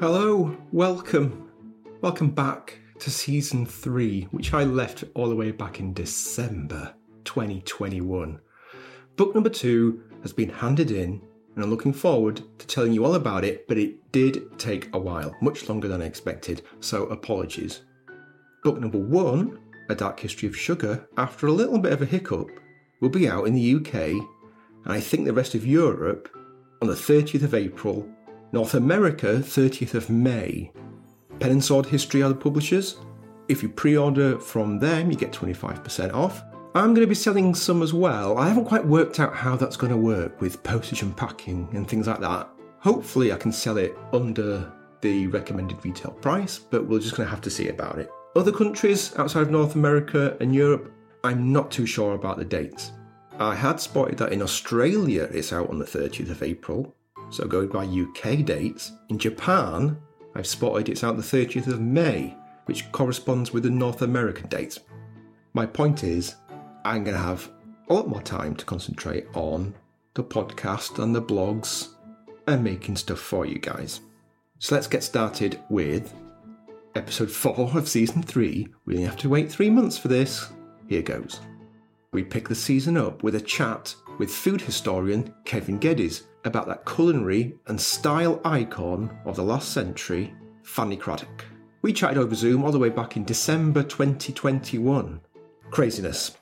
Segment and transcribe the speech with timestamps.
[0.00, 1.50] Hello, welcome.
[2.02, 6.94] Welcome back to season three, which I left all the way back in December
[7.24, 8.38] 2021.
[9.16, 11.20] Book number two has been handed in,
[11.56, 14.98] and I'm looking forward to telling you all about it, but it did take a
[15.00, 17.80] while, much longer than I expected, so apologies.
[18.62, 19.58] Book number one,
[19.88, 22.50] A Dark History of Sugar, after a little bit of a hiccup,
[23.00, 26.28] will be out in the UK, and I think the rest of Europe
[26.80, 28.08] on the 30th of April
[28.50, 30.72] North America, 30th of May.
[31.38, 32.96] Pen and Sword History are the publishers.
[33.48, 36.42] If you pre order from them, you get 25% off.
[36.74, 38.38] I'm going to be selling some as well.
[38.38, 41.88] I haven't quite worked out how that's going to work with postage and packing and
[41.88, 42.48] things like that.
[42.80, 47.30] Hopefully, I can sell it under the recommended retail price, but we're just going to
[47.30, 48.10] have to see about it.
[48.34, 50.92] Other countries outside of North America and Europe,
[51.24, 52.92] I'm not too sure about the dates.
[53.38, 56.94] I had spotted that in Australia it's out on the 30th of April,
[57.30, 59.98] so going by UK dates, in Japan,
[60.34, 64.80] I've spotted it's out the 30th of May, which corresponds with the North American dates.
[65.52, 66.36] My point is,
[66.84, 67.50] I'm going to have
[67.88, 69.74] a lot more time to concentrate on
[70.14, 71.88] the podcast and the blogs
[72.46, 74.00] and making stuff for you guys.
[74.58, 76.14] So let's get started with
[76.94, 78.68] episode 4 of season 3.
[78.84, 80.48] We only have to wait three months for this.
[80.88, 81.40] Here goes.
[82.12, 86.84] We pick the season up with a chat with food historian Kevin Geddes about that
[86.84, 90.34] culinary and style icon of the last century,
[90.64, 91.44] Fanny Cradock.
[91.82, 95.20] We chatted over Zoom all the way back in December 2021.
[95.70, 96.36] Craziness.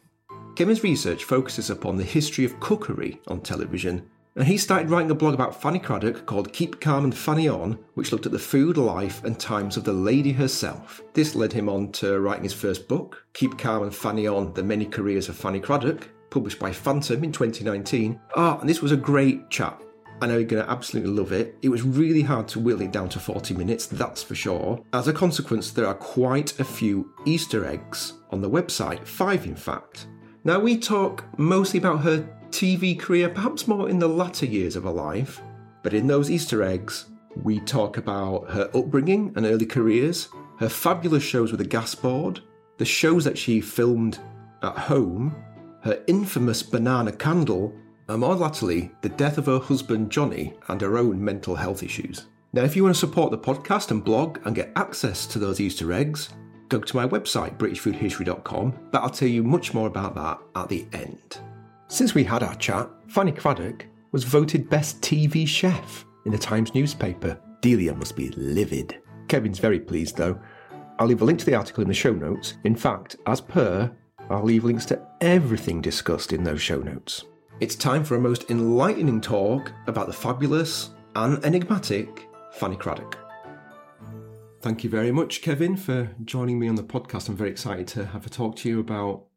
[0.55, 5.15] Kevin's research focuses upon the history of cookery on television, and he started writing a
[5.15, 8.77] blog about Fanny Cradock called Keep Calm and Fanny On, which looked at the food,
[8.77, 11.03] life, and times of the lady herself.
[11.13, 14.63] This led him on to writing his first book, Keep Calm and Fanny On The
[14.63, 18.21] Many Careers of Fanny Cradock, published by Fantom in 2019.
[18.35, 19.81] Ah, and this was a great chat.
[20.21, 21.57] I know you're going to absolutely love it.
[21.61, 24.83] It was really hard to whittle it down to 40 minutes, that's for sure.
[24.93, 29.57] As a consequence, there are quite a few Easter eggs on the website, five in
[29.57, 30.07] fact.
[30.45, 34.85] Now, we talk mostly about her TV career, perhaps more in the latter years of
[34.85, 35.43] her life,
[35.83, 37.07] but in those Easter eggs,
[37.43, 40.29] we talk about her upbringing and early careers,
[40.59, 42.41] her fabulous shows with a gas board,
[42.79, 44.19] the shows that she filmed
[44.63, 45.37] at home,
[45.83, 50.81] her infamous banana candle, and Um, more latterly, the death of her husband Johnnie and
[50.81, 52.27] her own mental health issues.
[52.53, 55.61] Now, if you want to support the podcast and blog and get access to those
[55.61, 56.31] Easter eggs,
[56.69, 60.87] go to my website, BritishFoodHistory.com, but I'll tell you much more about that at the
[60.93, 61.39] end.
[61.89, 66.75] Since we had our chat, Fanny Cradock was voted Best TV Chef in the Times
[66.75, 67.39] newspaper.
[67.61, 69.01] Delia must be livid.
[69.29, 70.39] Kevin's very pleased though.
[70.99, 72.55] I'll leave a link to the article in the show notes.
[72.65, 73.93] In fact, as per,
[74.31, 77.25] I'll leave links to everything discussed in those show notes.
[77.59, 83.15] It's time for a most enlightening talk about the fabulous and enigmatic Fanny Cradock.
[84.61, 87.31] Thank you very much, Kevin, for joining me on the podcast.
[87.31, 89.29] I'm very excited to have a talk to you about,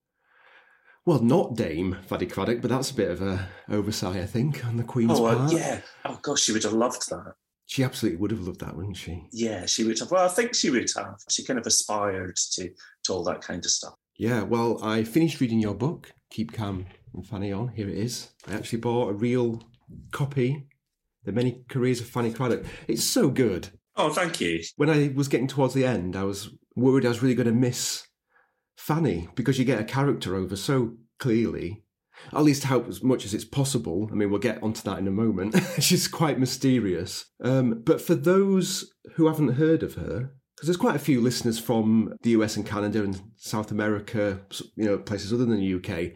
[1.06, 4.75] well, not Dame Fanny Cradock, but that's a bit of a oversight, I think, on
[4.75, 5.79] the Queen's oh, uh, yeah.
[6.03, 7.35] Oh, gosh, she would have loved that.
[7.68, 9.28] She absolutely would have loved that, wouldn't she?
[9.31, 10.12] Yeah, she would have.
[10.12, 11.19] Well, I think she would have.
[11.29, 12.69] She kind of aspired to,
[13.03, 13.94] to all that kind of stuff.
[14.18, 17.70] Yeah, well, I finished reading your book, Keep Calm and Fanny On.
[17.70, 18.31] Here it is.
[18.47, 19.64] I actually bought a real
[20.12, 20.68] copy,
[21.24, 22.66] The Many Careers of Fanny Cradock.
[22.88, 23.70] It's so good.
[23.96, 24.62] Oh, thank you.
[24.78, 27.53] When I was getting towards the end, I was worried I was really going to
[27.53, 28.08] miss
[28.78, 31.84] Fanny because you get a character over so clearly.
[32.34, 34.09] At least how as much as it's possible.
[34.12, 35.56] I mean, we'll get onto that in a moment.
[35.80, 37.26] She's quite mysterious.
[37.41, 41.58] Um, but for those who haven't heard of her, because there's quite a few listeners
[41.58, 44.41] from the US and Canada and South America,
[44.76, 46.12] you know, places other than the UK,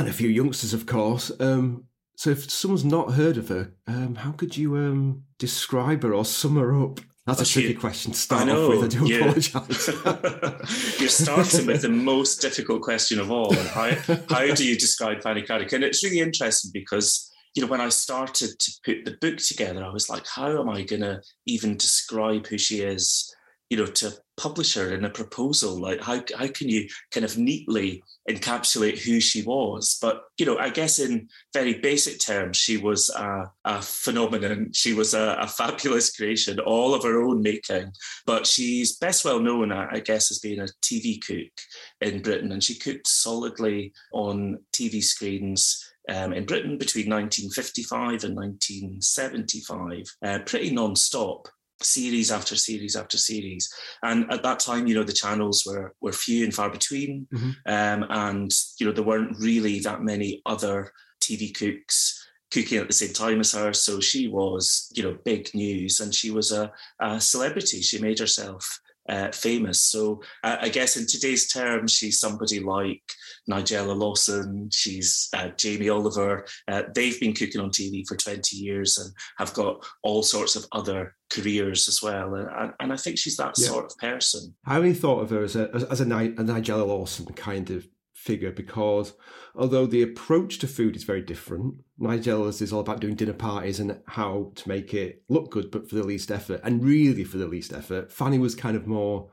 [0.00, 1.30] and a few youngsters, of course.
[1.40, 1.84] Um,
[2.16, 6.24] so if someone's not heard of her, um, how could you um, describe her or
[6.24, 7.00] sum her up?
[7.26, 8.84] That's Oh, a she- tricky question to start know, off with.
[8.84, 9.18] I do yeah.
[9.18, 9.88] apologise.
[11.00, 13.52] You're starting with the most difficult question of all.
[13.54, 13.90] How,
[14.30, 15.72] how do you describe Fanny Cradock?
[15.72, 19.84] And it's really interesting because, you know, when I started to put the book together,
[19.84, 23.34] I was like, how am I going to even describe who she is,
[23.70, 25.80] you know, to publisher in a proposal?
[25.80, 29.98] Like, how, how can you kind of neatly encapsulate who she was?
[30.00, 34.70] But, you know, I guess in very basic terms, she was a, a phenomenon.
[34.72, 37.92] She was a, a fabulous creation, all of her own making.
[38.26, 41.52] But she's best well known, I guess, as being a TV cook
[42.00, 42.52] in Britain.
[42.52, 50.38] And she cooked solidly on TV screens um, in Britain between 1955 and 1975, uh,
[50.46, 51.48] pretty non-stop
[51.82, 56.12] series after series after series and at that time you know the channels were were
[56.12, 57.54] few and far between Mhm.
[57.66, 62.92] um, and you know there weren't really that many other tv cooks cooking at the
[62.92, 63.72] same time as her.
[63.72, 66.70] So she was, you know, big news and she was a,
[67.00, 67.82] a celebrity.
[67.82, 69.80] She made herself uh, famous.
[69.80, 73.02] So uh, I guess in today's terms, she's somebody like
[73.50, 76.46] Nigella Lawson, she's uh, Jamie Oliver.
[76.68, 80.66] Uh, they've been cooking on TV for 20 years and have got all sorts of
[80.72, 82.34] other careers as well.
[82.34, 83.68] And, and I think she's that yeah.
[83.68, 84.54] sort of person.
[84.66, 87.86] I only thought of her as a, as, as a, a Nigella Lawson kind of
[88.26, 89.14] figure because
[89.54, 93.80] although the approach to food is very different, Nigella's is all about doing dinner parties
[93.80, 97.38] and how to make it look good, but for the least effort, and really for
[97.38, 98.12] the least effort.
[98.12, 99.30] Fanny was kind of more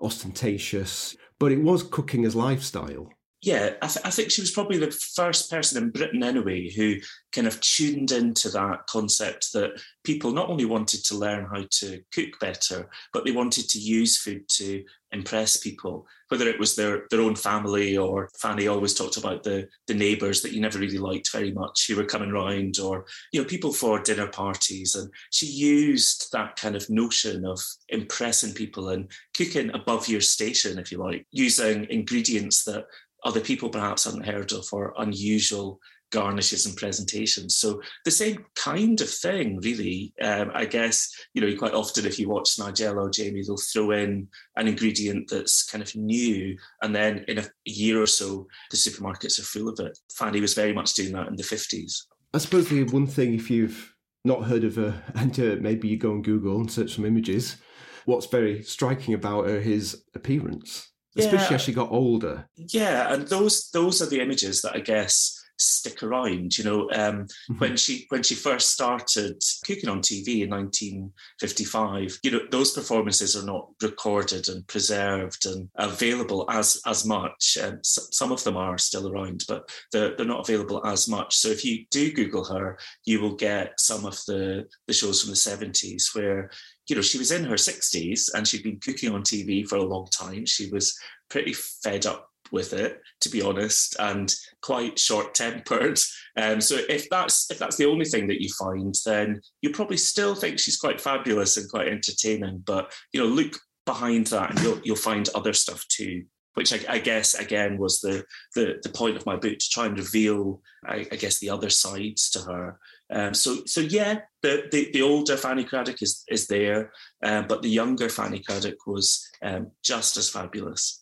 [0.00, 3.10] ostentatious, but it was cooking as lifestyle
[3.42, 6.94] yeah, I, th- I, think she was probably the first person in Britain anyway who
[7.32, 12.00] kind of tuned into that concept that people not only wanted to learn how to
[12.14, 17.06] cook better, but they wanted to use food to impress people, whether it was their,
[17.10, 20.98] their own family or Fanny always talked about the, the neighbours that you never really
[20.98, 24.94] liked very much who were coming round or, you know, people for dinner parties.
[24.94, 30.78] And she used that kind of notion of impressing people and cooking above your station,
[30.78, 32.84] if you like, using ingredients that
[33.24, 35.80] other people perhaps hadn't heard of or unusual
[36.12, 37.56] garnishes and presentations.
[37.56, 40.12] So the same kind of thing, really.
[40.22, 43.90] Um, I guess you know quite often if you watch Nigella or Jamie, they'll throw
[43.90, 48.76] in an ingredient that's kind of new, and then in a year or so, the
[48.76, 49.98] supermarkets are full of it.
[50.14, 52.06] Fanny was very much doing that in the fifties.
[52.32, 55.96] I suppose the one thing, if you've not heard of her, and uh, maybe you
[55.96, 57.56] go on Google and search some images,
[58.04, 61.54] what's very striking about her is appearance especially yeah.
[61.54, 62.48] as she got older.
[62.56, 66.56] Yeah, and those those are the images that I guess stick around.
[66.56, 67.58] You know, um, mm-hmm.
[67.58, 73.36] when she when she first started cooking on TV in 1955, you know, those performances
[73.36, 77.58] are not recorded and preserved and available as as much.
[77.62, 81.36] Um, some of them are still around, but they're they're not available as much.
[81.36, 85.30] So if you do Google her, you will get some of the the shows from
[85.30, 86.50] the 70s where
[86.88, 89.84] you know, she was in her 60s and she'd been cooking on TV for a
[89.84, 90.44] long time.
[90.46, 90.98] She was
[91.30, 95.98] pretty fed up with it, to be honest, and quite short-tempered.
[96.34, 99.98] Um, so if that's if that's the only thing that you find, then you probably
[99.98, 102.62] still think she's quite fabulous and quite entertaining.
[102.64, 103.52] But you know, look
[103.84, 106.24] behind that, and you'll you'll find other stuff too.
[106.54, 109.84] Which I, I guess again was the, the the point of my book to try
[109.84, 112.78] and reveal, I, I guess, the other sides to her.
[113.12, 117.60] Um, so, so yeah, the, the, the, older Fanny Cradock is, is there, um, but
[117.60, 121.01] the younger Fanny Cradock was um, just as fabulous.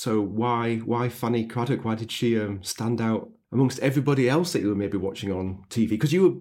[0.00, 1.84] So why why Fanny Cradock?
[1.84, 5.62] Why did she um, stand out amongst everybody else that you were maybe watching on
[5.68, 5.90] TV?
[5.90, 6.36] Because you were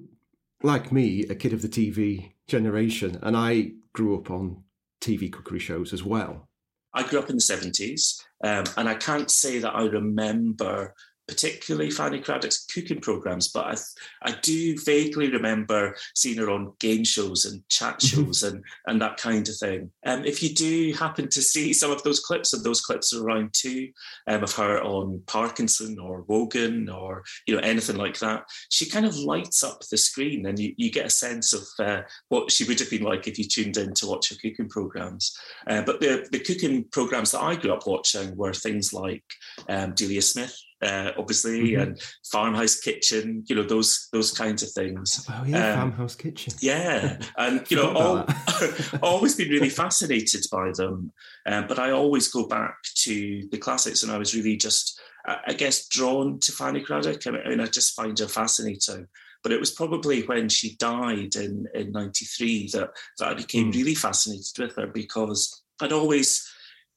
[0.66, 4.64] like me, a kid of the TV generation, and I grew up on
[5.02, 6.48] TV cookery shows as well.
[6.94, 10.94] I grew up in the 70s, um, and I can't say that I remember
[11.30, 17.04] particularly Fanny Cradock's cooking programs, but I, I do vaguely remember seeing her on game
[17.04, 18.24] shows and chat mm-hmm.
[18.26, 19.92] shows and, and that kind of thing.
[20.06, 23.24] Um, if you do happen to see some of those clips, and those clips are
[23.24, 23.90] around too,
[24.28, 29.06] um, of her on Parkinson or Wogan or you know anything like that, she kind
[29.06, 32.64] of lights up the screen, and you, you get a sense of uh, what she
[32.64, 35.38] would have been like if you tuned in to watch her cooking programs.
[35.68, 39.24] Uh, but the the cooking programs that I grew up watching were things like
[39.68, 41.82] um, Delia Smith uh, obviously, mm-hmm.
[41.82, 45.26] and farmhouse kitchen, you know, those those kinds of things.
[45.30, 46.54] Oh yeah, um, farmhouse kitchen.
[46.62, 48.26] Yeah, and you know, all,
[49.04, 51.12] always been really fascinated by them.
[51.46, 55.54] Um, but I always go back to the classics, and I was really just, I
[55.54, 59.08] guess, drawn to Fanny mean, I, mean, I just find her fascinating.
[59.42, 63.76] But it was probably when she died in in '93 that that I became mm.
[63.76, 66.49] really fascinated with her because I'd always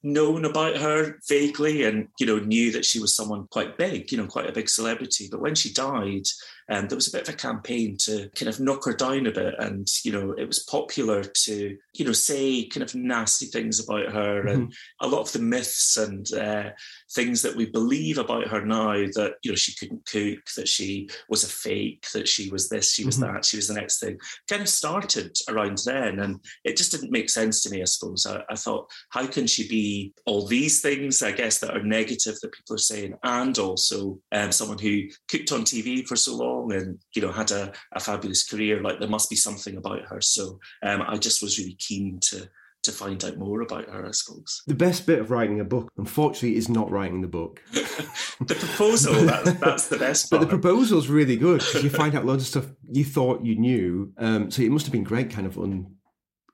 [0.03, 4.19] known about her vaguely and you know knew that she was someone quite big you
[4.19, 5.29] know quite a big celebrity.
[5.31, 6.27] But when she died
[6.71, 9.33] um, there was a bit of a campaign to kind of knock her down a
[9.33, 13.81] bit and you know it was popular to you know say kind of nasty things
[13.81, 14.49] about her mm-hmm.
[14.49, 16.71] and a lot of the myths and uh,
[17.15, 21.09] things that we believe about her now that you know she couldn't cook that she
[21.29, 23.35] was a fake that she was this she was mm-hmm.
[23.35, 27.11] that she was the next thing kind of started around then and it just didn't
[27.11, 30.81] make sense to me i suppose I, I thought how can she be all these
[30.81, 35.03] things i guess that are negative that people are saying and also um, someone who
[35.29, 38.99] cooked on tv for so long and you know had a, a fabulous career like
[38.99, 42.49] there must be something about her so um, i just was really keen to
[42.83, 44.63] to find out more about her, I suppose.
[44.67, 47.63] The best bit of writing a book, unfortunately, is not writing the book.
[47.73, 50.43] the proposal, that's, that's the best part.
[50.43, 53.57] But the proposal's really good because you find out loads of stuff you thought you
[53.57, 54.13] knew.
[54.19, 55.95] Um, so it must have been great kind of un,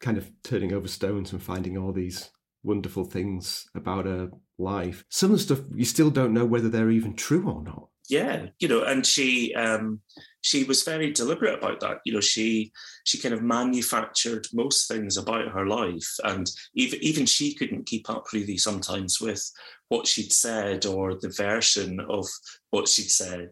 [0.01, 2.31] kind of turning over stones and finding all these
[2.63, 5.05] wonderful things about her life.
[5.09, 7.89] Some of the stuff you still don't know whether they're even true or not.
[8.09, 10.01] Yeah, you know, and she um,
[10.41, 11.99] she was very deliberate about that.
[12.05, 12.73] You know, she
[13.05, 18.09] she kind of manufactured most things about her life, and even even she couldn't keep
[18.09, 19.51] up really sometimes with
[19.89, 22.27] what she'd said or the version of
[22.71, 23.51] what she'd said.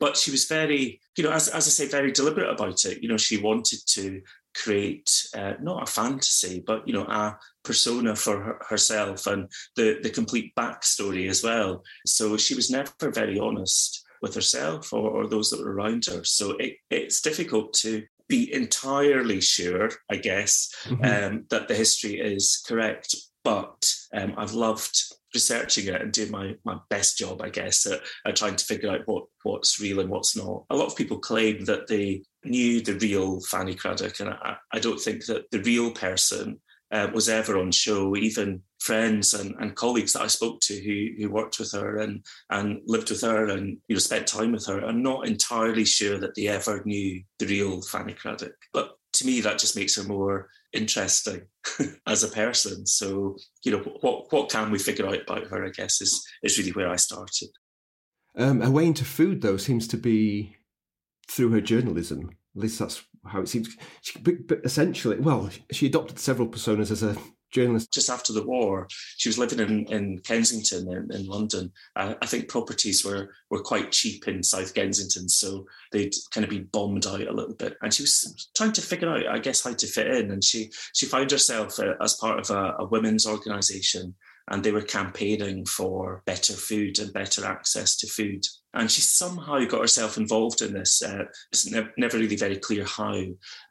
[0.00, 3.02] But she was very, you know, as, as I say, very deliberate about it.
[3.02, 4.20] You know, she wanted to
[4.62, 9.98] create uh, not a fantasy, but you know, a persona for her, herself and the
[10.02, 11.82] the complete backstory as well.
[12.06, 16.24] So she was never very honest with herself or, or those that were around her.
[16.24, 21.04] So it, it's difficult to be entirely sure, I guess, mm-hmm.
[21.04, 23.14] um, that the history is correct.
[23.44, 25.00] But um, I've loved
[25.34, 28.90] researching it and doing my, my best job, I guess, at, at, trying to figure
[28.90, 30.64] out what, what's real and what's not.
[30.70, 34.78] A lot of people claim that they knew the real Fanny Cradock, and I, I
[34.78, 38.16] don't think that the real person uh, was ever on show.
[38.16, 42.24] Even friends and, and colleagues that I spoke to who, who worked with her and,
[42.50, 46.18] and lived with her and you know spent time with her, I'm not entirely sure
[46.18, 48.54] that they ever knew the real Fanny Cradock.
[48.72, 51.42] But to me, that just makes her more interesting
[52.06, 52.86] as a person.
[52.86, 55.64] So, you know, what what can we figure out about her?
[55.64, 57.48] I guess is is really where I started.
[58.36, 60.56] Um, her way into food, though, seems to be
[61.30, 62.30] through her journalism.
[62.56, 63.76] At least that's how it seems.
[64.00, 67.16] She, but essentially, well, she adopted several personas as a
[67.50, 67.92] journalist.
[67.92, 71.72] Just after the war, she was living in, in Kensington in, in London.
[71.96, 76.50] Uh, I think properties were were quite cheap in South Kensington, so they'd kind of
[76.50, 77.76] been bombed out a little bit.
[77.82, 80.30] And she was trying to figure out, I guess, how to fit in.
[80.30, 84.14] And she she found herself uh, as part of a, a women's organisation
[84.50, 88.44] and they were campaigning for better food and better access to food.
[88.74, 91.02] And she somehow got herself involved in this.
[91.02, 93.22] Uh, it's ne- never really very clear how,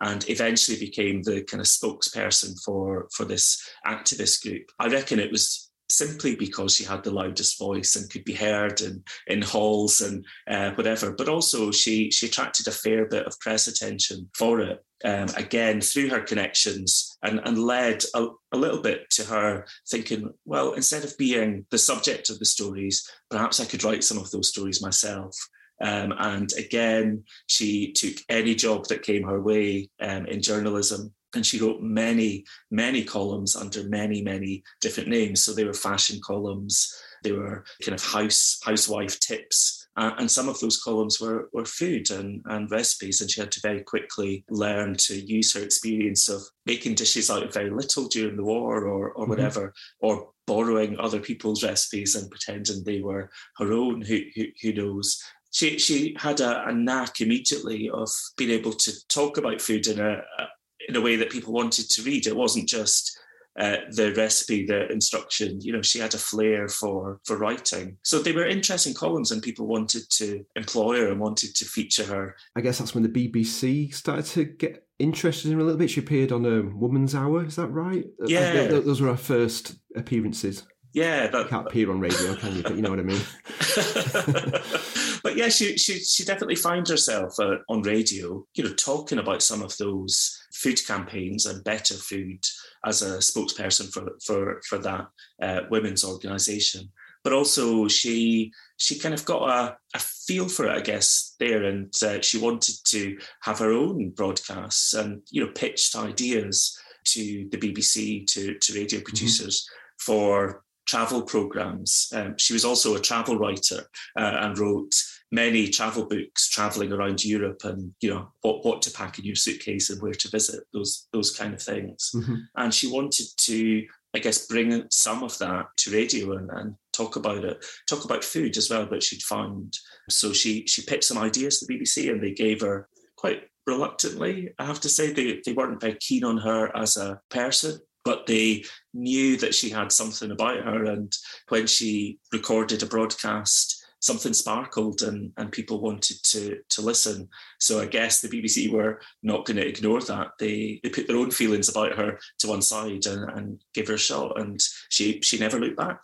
[0.01, 4.63] and eventually became the kind of spokesperson for for this activist group.
[4.79, 8.81] I reckon it was simply because she had the loudest voice and could be heard
[8.81, 11.11] in, in halls and uh, whatever.
[11.11, 14.83] But also she she attracted a fair bit of press attention for it.
[15.05, 20.33] Um, again through her connections and, and led a, a, little bit to her thinking,
[20.43, 24.31] well, instead of being the subject of the stories, perhaps I could write some of
[24.31, 25.37] those stories myself.
[25.83, 31.45] Um, and again, she took any job that came her way um, in journalism and
[31.45, 35.43] she wrote many, many columns under many, many different names.
[35.43, 40.47] So they were fashion columns, they were kind of house housewife tips, uh, and some
[40.47, 43.19] of those columns were were food and and recipes.
[43.19, 47.43] And she had to very quickly learn to use her experience of making dishes out
[47.43, 49.29] of very little during the war, or or mm-hmm.
[49.31, 54.01] whatever, or borrowing other people's recipes and pretending they were her own.
[54.01, 55.21] Who who, who knows?
[55.51, 59.97] She, she had a, a, knack immediately of being able to talk about food in
[59.97, 60.47] a, a
[60.89, 62.27] in a way that people wanted to read.
[62.27, 63.16] It wasn't just
[63.57, 65.59] uh, the recipe, the instruction.
[65.61, 67.97] You know, she had a flair for for writing.
[68.03, 72.05] So they were interesting columns, and people wanted to employ her and wanted to feature
[72.05, 72.35] her.
[72.55, 75.89] I guess that's when the BBC started to get interested in her a little bit.
[75.89, 77.45] She appeared on a um, Woman's Hour.
[77.45, 78.05] Is that right?
[78.25, 80.63] Yeah, those were her first appearances.
[80.93, 82.63] Yeah, that, you can't appear on radio, can you?
[82.63, 83.21] But you know what I mean.
[85.23, 89.43] but yeah, she she she definitely finds herself uh, on radio, you know, talking about
[89.43, 92.43] some of those food campaigns and better food
[92.85, 95.07] as a spokesperson for for for that
[95.41, 96.89] uh, women's organisation.
[97.23, 101.63] But also, she she kind of got a, a feel for it, I guess, there,
[101.63, 107.47] and uh, she wanted to have her own broadcasts and you know pitched ideas to
[107.51, 109.03] the BBC to to radio mm-hmm.
[109.03, 110.11] producers mm-hmm.
[110.11, 112.07] for travel programs.
[112.15, 113.81] Um, she was also a travel writer
[114.17, 114.93] uh, and wrote
[115.31, 119.35] many travel books traveling around Europe and you know what what to pack in your
[119.35, 122.11] suitcase and where to visit those those kind of things.
[122.15, 122.35] Mm-hmm.
[122.55, 127.15] And she wanted to, I guess, bring some of that to radio and, and talk
[127.15, 129.77] about it, talk about food as well that she'd found.
[130.09, 134.53] So she she pitched some ideas to the BBC and they gave her quite reluctantly.
[134.59, 138.25] I have to say they, they weren't very keen on her as a person but
[138.25, 140.85] they knew that she had something about her.
[140.85, 141.13] And
[141.49, 143.76] when she recorded a broadcast,
[144.07, 147.29] something sparkled and, and people wanted to, to listen.
[147.59, 150.29] So I guess the BBC were not going to ignore that.
[150.39, 153.95] They they put their own feelings about her to one side and, and gave her
[153.95, 154.39] a shot.
[154.39, 154.59] And
[154.89, 156.03] she she never looked back.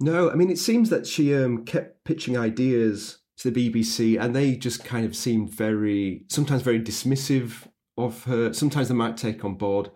[0.00, 4.34] No, I mean it seems that she um, kept pitching ideas to the BBC, and
[4.34, 8.52] they just kind of seemed very sometimes very dismissive of her.
[8.52, 9.90] Sometimes they might take on board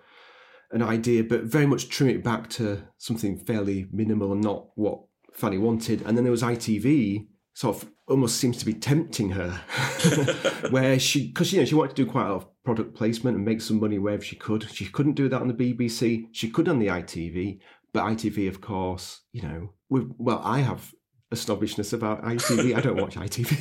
[0.73, 5.01] an idea, but very much trim it back to something fairly minimal and not what
[5.33, 6.03] Fanny wanted.
[6.03, 7.27] And then there was ITV,
[7.61, 9.51] sort of almost seems to be tempting her,
[10.71, 13.37] where she, because you know she wanted to do quite a lot of product placement
[13.37, 14.67] and make some money wherever she could.
[14.71, 16.29] She couldn't do that on the BBC.
[16.33, 17.61] She could on the ITV,
[17.93, 20.95] but ITV, of course, you know, well, I have
[21.31, 22.75] a snobbishness about ITV.
[22.75, 23.53] I don't watch ITV.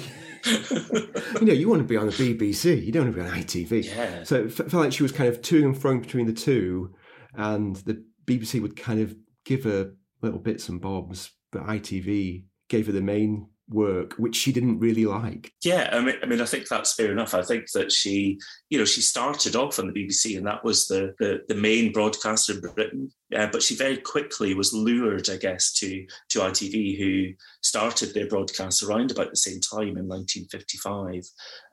[1.41, 2.81] you know, you want to be on the BBC.
[2.85, 3.83] You don't want to be on ITV.
[3.83, 4.23] Yeah.
[4.23, 6.95] So it felt like she was kind of to and fro between the two,
[7.33, 9.13] and the BBC would kind of
[9.43, 9.91] give her
[10.21, 15.05] little bits and bobs, but ITV gave her the main work, which she didn't really
[15.05, 15.53] like.
[15.63, 17.33] Yeah, I mean, I mean, I think that's fair enough.
[17.33, 20.87] I think that she, you know, she started off on the BBC, and that was
[20.87, 23.11] the the, the main broadcaster in Britain.
[23.35, 28.27] Uh, but she very quickly was lured, I guess, to to ITV, who started their
[28.27, 31.23] broadcast around about the same time in 1955,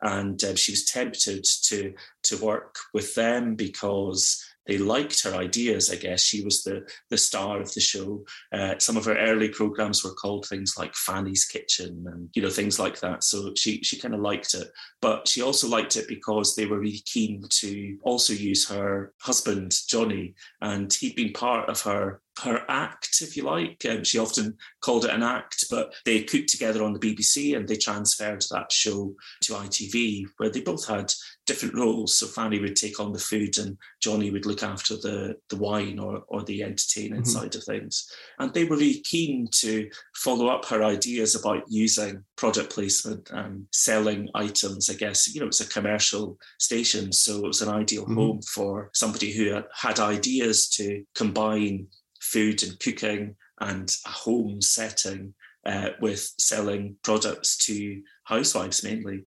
[0.02, 5.90] and um, she was tempted to to work with them because they liked her ideas.
[5.90, 8.25] I guess she was the the star of the show.
[8.52, 12.50] Uh, some of her early programs were called things like Fanny's Kitchen and you know
[12.50, 13.25] things like that.
[13.25, 14.68] So she she kind of liked it,
[15.00, 19.75] but she also liked it because they were really keen to also use her husband
[19.88, 23.84] Johnnie, and he'd been part of her her act, if you like.
[23.88, 27.66] Um, she often called it an act, but they cooked together on the BBC and
[27.66, 31.12] they transferred that show to ITV, where they both had
[31.46, 32.18] different roles.
[32.18, 35.98] So Fanny would take on the food and Johnnie would look after the, the wine
[35.98, 37.30] or, or the entertaining mm-hmm.
[37.30, 38.10] side of things.
[38.38, 43.66] And they were really keen to follow up her ideas about using product placement and
[43.72, 44.90] selling items.
[44.90, 47.12] I guess, you know, it's a commercial station.
[47.12, 48.14] So it was an ideal mm-hmm.
[48.14, 51.86] home for somebody who had ideas to combine
[52.26, 59.26] food and cooking and a home setting uh, with selling products to housewives mainly.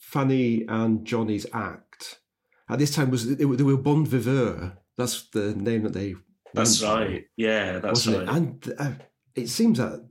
[0.00, 2.20] Fanny and Johnnie's act
[2.72, 4.76] at this time was they were, Bon Viveur.
[4.96, 6.14] That's the name that they.
[6.54, 7.24] That's right.
[7.36, 8.22] Yeah, that's right.
[8.22, 8.28] It?
[8.28, 8.92] And uh,
[9.34, 10.06] it seems that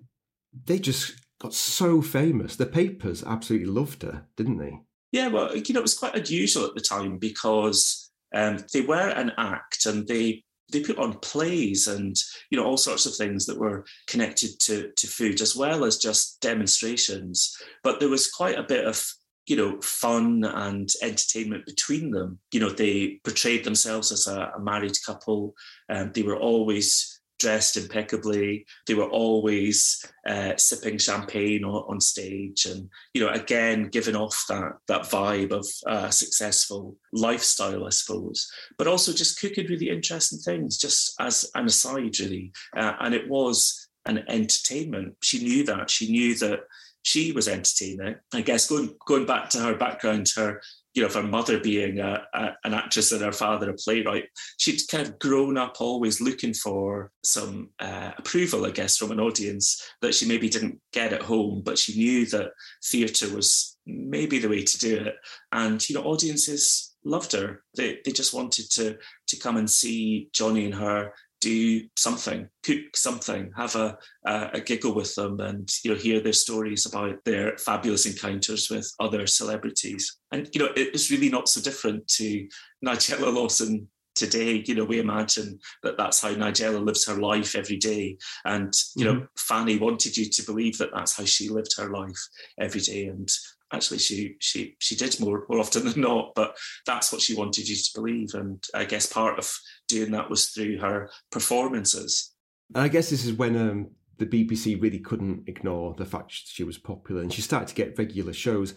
[0.66, 2.56] they just got so famous.
[2.56, 4.80] The papers absolutely loved her, didn't they?
[5.12, 9.10] Yeah, well, you know, it was quite unusual at the time because um, they were
[9.10, 12.16] an act and they they put on plays and
[12.50, 15.98] you know all sorts of things that were connected to to food as well as
[15.98, 17.56] just demonstrations.
[17.84, 19.04] But there was quite a bit of
[19.48, 22.40] you know fun and entertainment between them.
[22.51, 25.54] You know they portrayed themselves as a, a married couple.
[25.90, 28.66] And um, they were always dressed impeccably.
[28.86, 34.46] They were always uh, sipping champagne on, on, stage, and you know, again, giving off
[34.48, 38.50] that that vibe of uh, successful lifestyle, I suppose.
[38.77, 42.51] But also just cooking really interesting things, just as an aside, really.
[42.77, 45.16] Uh, and it was an entertainment.
[45.22, 45.90] She knew that.
[45.90, 46.62] She knew that
[47.04, 48.16] she was entertaining.
[48.34, 50.62] I guess going going back to her background, her
[50.94, 54.25] you know, of her mother being a, a, an actress and her father a playwright,
[54.58, 59.20] she'd kind of grown up always looking for some uh, approval, I guess, from an
[59.20, 62.51] audience that she maybe didn't get at home, but she knew that
[62.84, 65.16] theatre was maybe the way to do it.
[65.51, 67.64] And, you know, audiences loved her.
[67.75, 72.96] They, they just wanted to, to come and see Johnnie and her do something, cook
[72.96, 77.16] something, have a, a, a, giggle with them, and you know hear their stories about
[77.25, 80.18] their fabulous encounters with other celebrities.
[80.32, 82.48] And you know it's really not so different to
[82.86, 84.64] Nigella Lawson today.
[84.66, 89.06] You know we imagine that that's how Nigella lives her life every day, and you
[89.06, 89.20] mm-hmm.
[89.20, 92.22] know Fanny wanted you to believe that that's how she lived her life
[92.60, 93.27] every day, and
[93.74, 96.55] actually she she she did more more often than not but
[96.86, 98.34] that's what she wanted you to believe.
[98.34, 99.51] And i guess part of
[99.88, 102.34] doing that was through her performances.
[102.74, 106.64] And i guess this is when um, the bbc really couldn't ignore the fact she
[106.64, 108.74] was popular and she started to get regular shows.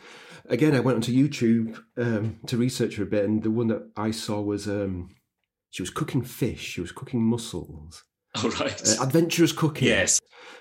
[0.49, 3.91] Again i went onto youtube um, to research her a bit and the one that
[3.97, 5.11] i saw was um,
[5.71, 8.05] she was cooking fish she was cooking mussels.
[8.37, 8.83] Oh right.
[8.87, 9.89] Uh, adventurous cooking.
[9.89, 10.21] Yes.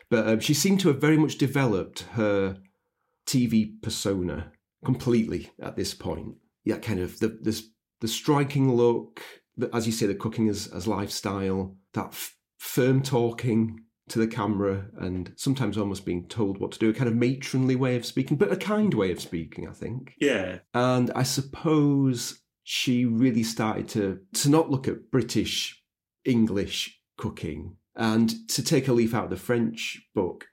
[0.10, 2.58] But um, she seemed to have very much developed her
[3.26, 4.52] TV persona
[4.84, 6.36] completely at this point.
[6.64, 7.62] Yeah, kind of the the,
[8.02, 9.22] the striking look,
[9.58, 14.28] the, as you say, the cooking as, as lifestyle, that f- firm talking to the
[14.28, 18.06] camera, and sometimes almost being told what to do, a kind of matronly way of
[18.06, 20.16] speaking, but a kind way of speaking, I think.
[20.20, 20.60] Yeah.
[20.74, 25.82] And I suppose she really started to to not look at British
[26.26, 30.48] English cooking and to take a leaf out of the French book.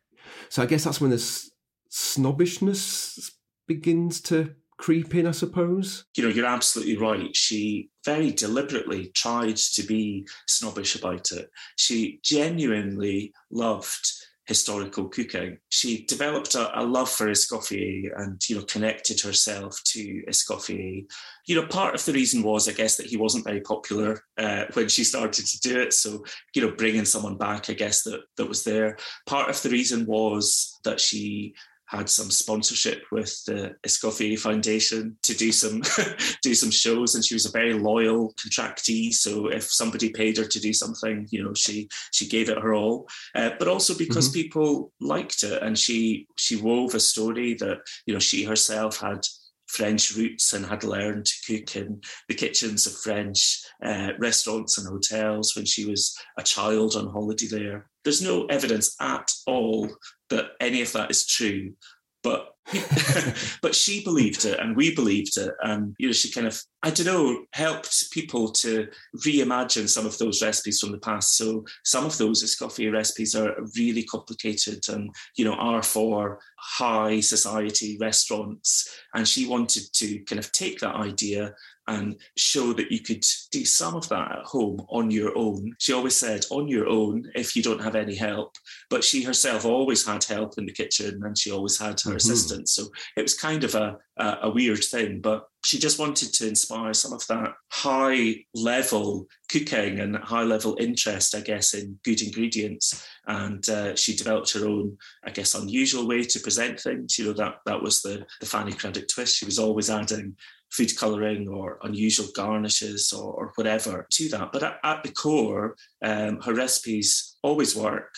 [0.48, 1.50] So I guess that's when this
[1.90, 3.31] snobbishness
[3.68, 6.07] begins to creep in, I suppose.
[6.16, 7.37] You know, you're absolutely right.
[7.37, 11.50] She very deliberately tried to be snobbish about it.
[11.76, 14.11] She genuinely loved
[14.46, 15.59] historical cooking.
[15.68, 21.05] She developed a, a, love for Escoffier and, you know, connected herself to Escoffier.
[21.46, 24.64] You know, part of the reason was, I guess, that he wasn't very popular uh,
[24.72, 25.92] when she started to do it.
[25.92, 28.96] So, you know, bringing someone back, I guess, that, that was there.
[29.26, 31.55] Part of the reason was that she
[31.90, 35.83] had some sponsorship with the Escoffier Foundation to do some
[36.42, 39.12] do some shows, and she was a very loyal contractee.
[39.12, 42.74] So if somebody paid her to do something, you know, she she gave it her
[42.74, 43.09] all.
[43.35, 44.42] Uh, but also because mm-hmm.
[44.42, 49.26] people liked it, and she she wove a story that you know she herself had
[49.66, 54.87] French roots and had learned to cook in the kitchens of French uh, restaurants and
[54.87, 57.90] hotels when she was a child on holiday there.
[58.05, 59.88] There's no evidence at all
[60.31, 61.75] that any of that is true,
[62.23, 62.55] but
[63.62, 65.53] but she believed it and we believed it.
[65.62, 68.87] And you know she kind of i don't know helped people to
[69.27, 71.37] reimagine some of those recipes from the past.
[71.37, 77.21] So some of those escoffier recipes are really complicated and you know are for high
[77.21, 78.88] society restaurants.
[79.14, 81.55] And she wanted to kind of take that idea
[81.90, 85.74] and show that you could do some of that at home on your own.
[85.79, 88.57] She always said, on your own, if you don't have any help.
[88.88, 92.16] But she herself always had help in the kitchen and she always had her mm-hmm.
[92.16, 92.68] assistant.
[92.68, 92.85] So
[93.16, 95.20] it was kind of a, a, a weird thing.
[95.20, 100.76] But she just wanted to inspire some of that high level cooking and high level
[100.79, 103.05] interest, I guess, in good ingredients.
[103.26, 107.18] And uh, she developed her own, I guess, unusual way to present things.
[107.18, 109.37] You know, that that was the, the Fanny Cradock twist.
[109.37, 110.37] She was always adding
[110.72, 114.52] food colouring or unusual garnishes or, or, whatever to that.
[114.52, 118.14] But at, at the core, um, her recipes always work.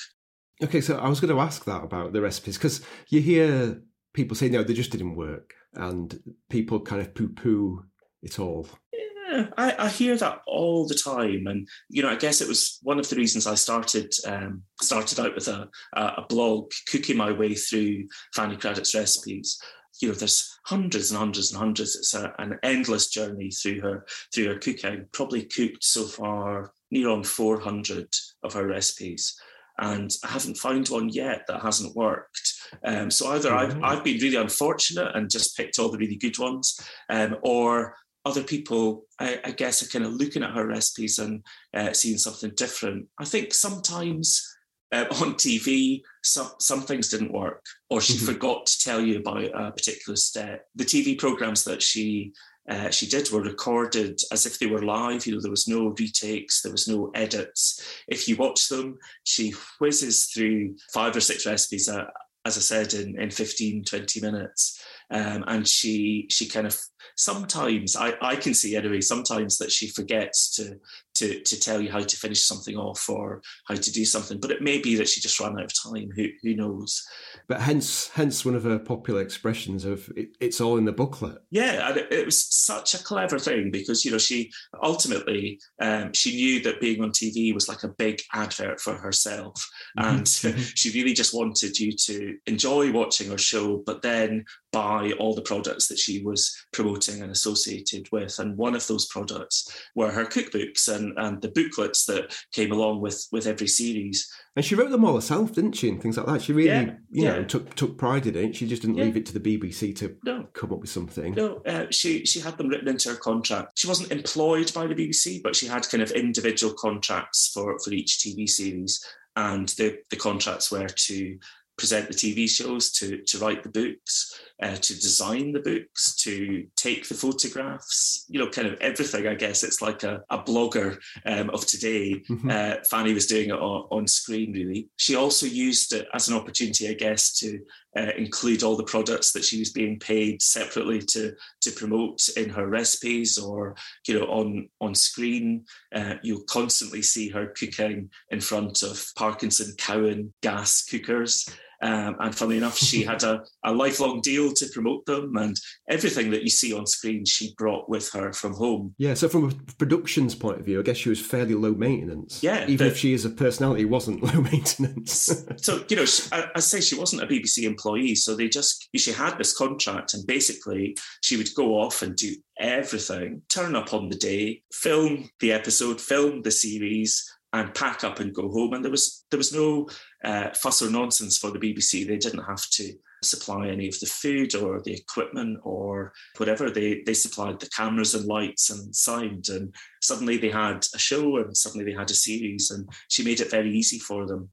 [0.63, 3.83] Okay, so I was going to ask that about the recipes because you hear
[4.15, 7.85] people say, no, they just didn't work, and people kind of poo poo
[8.23, 8.69] it all.
[8.93, 12.79] Yeah, I, I, hear that all the time, and you know, I guess it was
[12.83, 17.33] one of the reasons I started um, started out with a, a blog, cooking my
[17.33, 19.61] way through Fanny Cradock's recipes,
[20.01, 21.97] you know, there's hundreds and hundreds and hundreds.
[21.97, 25.07] It's a, an endless journey through her through her cooking.
[25.13, 28.09] Probably cooked so far near on 400
[28.43, 29.39] of her recipes,
[29.79, 32.53] and I haven't found one yet that hasn't worked.
[32.85, 33.85] Um, so either mm-hmm.
[33.85, 37.97] I've, I've been really unfortunate and just picked all the really good ones, um, or
[38.25, 42.19] other people, I, I, guess, are kind of looking at her recipes and uh, seeing
[42.19, 43.09] something different.
[43.19, 44.49] I think sometimes
[44.93, 48.27] uh, on TV, some, some things didn't work, or she mm-hmm.
[48.27, 50.67] forgot to tell you about a particular step.
[50.75, 52.33] The TV programs that she
[52.69, 55.27] uh, she did were recorded as if they were live.
[55.27, 57.83] You know, there was no retakes, there was no edits.
[58.07, 62.05] If you watch them, she whizzes through five or six recipes, uh,
[62.45, 64.81] as I said, in, in 15, 20 minutes.
[65.11, 66.81] Um, and she she kind of
[67.17, 70.79] sometimes I, I can see anyway sometimes that she forgets to
[71.15, 74.51] to to tell you how to finish something off or how to do something but
[74.51, 77.05] it may be that she just ran out of time who who knows
[77.49, 81.39] but hence hence one of her popular expressions of it, it's all in the booklet
[81.51, 84.51] yeah and it, it, was such a clever thing because you know she
[84.83, 89.69] ultimately um, she knew that being on tv was like a big advert for herself
[89.99, 90.17] mm-hmm.
[90.17, 90.29] and
[90.75, 95.43] she really just wanted you to enjoy watching her show but then buy all the
[95.43, 98.39] products that she was promoting and associated with.
[98.39, 103.01] And one of those products were her cookbooks and, and the booklets that came along
[103.01, 104.31] with, with every series.
[104.57, 105.89] And she wrote them all herself, didn't she?
[105.89, 106.43] And things like that.
[106.43, 107.45] She really, yeah, you know, yeah.
[107.45, 108.57] took took pride in it.
[108.57, 109.05] She just didn't yeah.
[109.05, 110.45] leave it to the BBC to no.
[110.53, 111.35] come up with something.
[111.35, 113.79] No, uh, she she had them written into her contract.
[113.79, 117.93] She wasn't employed by the BBC, but she had kind of individual contracts for for
[117.93, 119.03] each TV series,
[119.37, 121.39] and the the contracts were to
[121.77, 126.67] present the TV shows, to, to write the books, uh, to design the books, to
[126.77, 129.27] take the photographs, you know, kind of everything.
[129.27, 132.23] I guess it's like a, a blogger um, of today.
[132.29, 132.51] Mm-hmm.
[132.51, 134.89] Uh, Fanny was doing it on, on, screen, really.
[134.97, 137.61] She also used it as an opportunity, I guess, to
[137.97, 142.49] uh, include all the products that she was being paid separately to, to promote in
[142.49, 143.75] her recipes or,
[144.07, 145.65] you know, on, on screen.
[145.95, 151.49] Uh, you'll constantly see her cooking in front of Parkinson Cowan gas cookers.
[151.83, 155.57] Um, and funnily enough, she had a, a lifelong deal to promote them, and
[155.91, 158.95] everything that you see on screen, she brought with her from home.
[158.99, 162.43] Yeah, so from a production's point of view, I guess she was fairly low maintenance.
[162.43, 165.45] Yeah, even the, if she as a personality wasn't low maintenance.
[165.57, 169.13] so you know, I, I say she wasn't a BBC employee, so they just she
[169.13, 174.09] had this contract, and basically she would go off and do everything, turn up on
[174.09, 178.73] the day, film the episode, film the series, and pack up and go home.
[178.73, 179.89] And there was there was no
[180.25, 182.07] uh, fuss or nonsense for the BBC.
[182.07, 186.71] They didn't have to supply any of the food or the equipment or whatever.
[186.71, 191.37] They they supplied the cameras and lights and sound, and suddenly they had a show
[191.37, 194.51] and suddenly they had a series, and she made it very easy for them.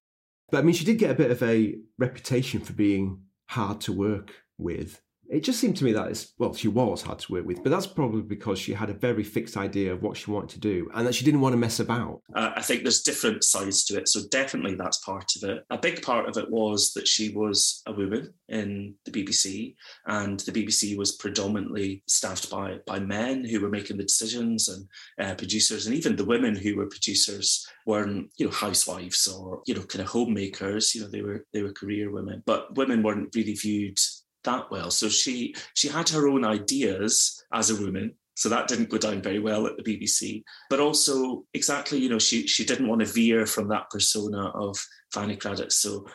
[0.52, 3.94] But I mean, she did get a bit of a reputation for being hard to
[3.94, 7.46] work with It just seemed to me that it's, well, she was hard to work
[7.46, 10.50] with, but that's probably because she had a very fixed idea of what she wanted
[10.52, 12.22] to do and that she didn't want to mess about.
[12.34, 14.10] Uh, I think there's different sides to it.
[14.10, 15.66] So definitely that's part of it.
[15.70, 19.76] A big part of it was that she was a woman in the BBC
[20.08, 24.88] and the BBC was predominantly staffed by, by men who were making the decisions and
[25.24, 29.76] uh, producers and even the women who were producers weren't, you know, housewives or, you
[29.76, 33.36] know, kind of homemakers, you know, they were, they were career women, but women weren't
[33.36, 34.00] really viewed
[34.44, 34.92] that well.
[34.92, 38.16] So she she had her own ideas as a woman.
[38.36, 40.44] So that didn't go down very well at the BBC.
[40.70, 44.78] But also, exactly, you know, she she didn't want to veer from that persona of
[45.14, 45.72] Fanny Cradock.
[45.72, 46.06] So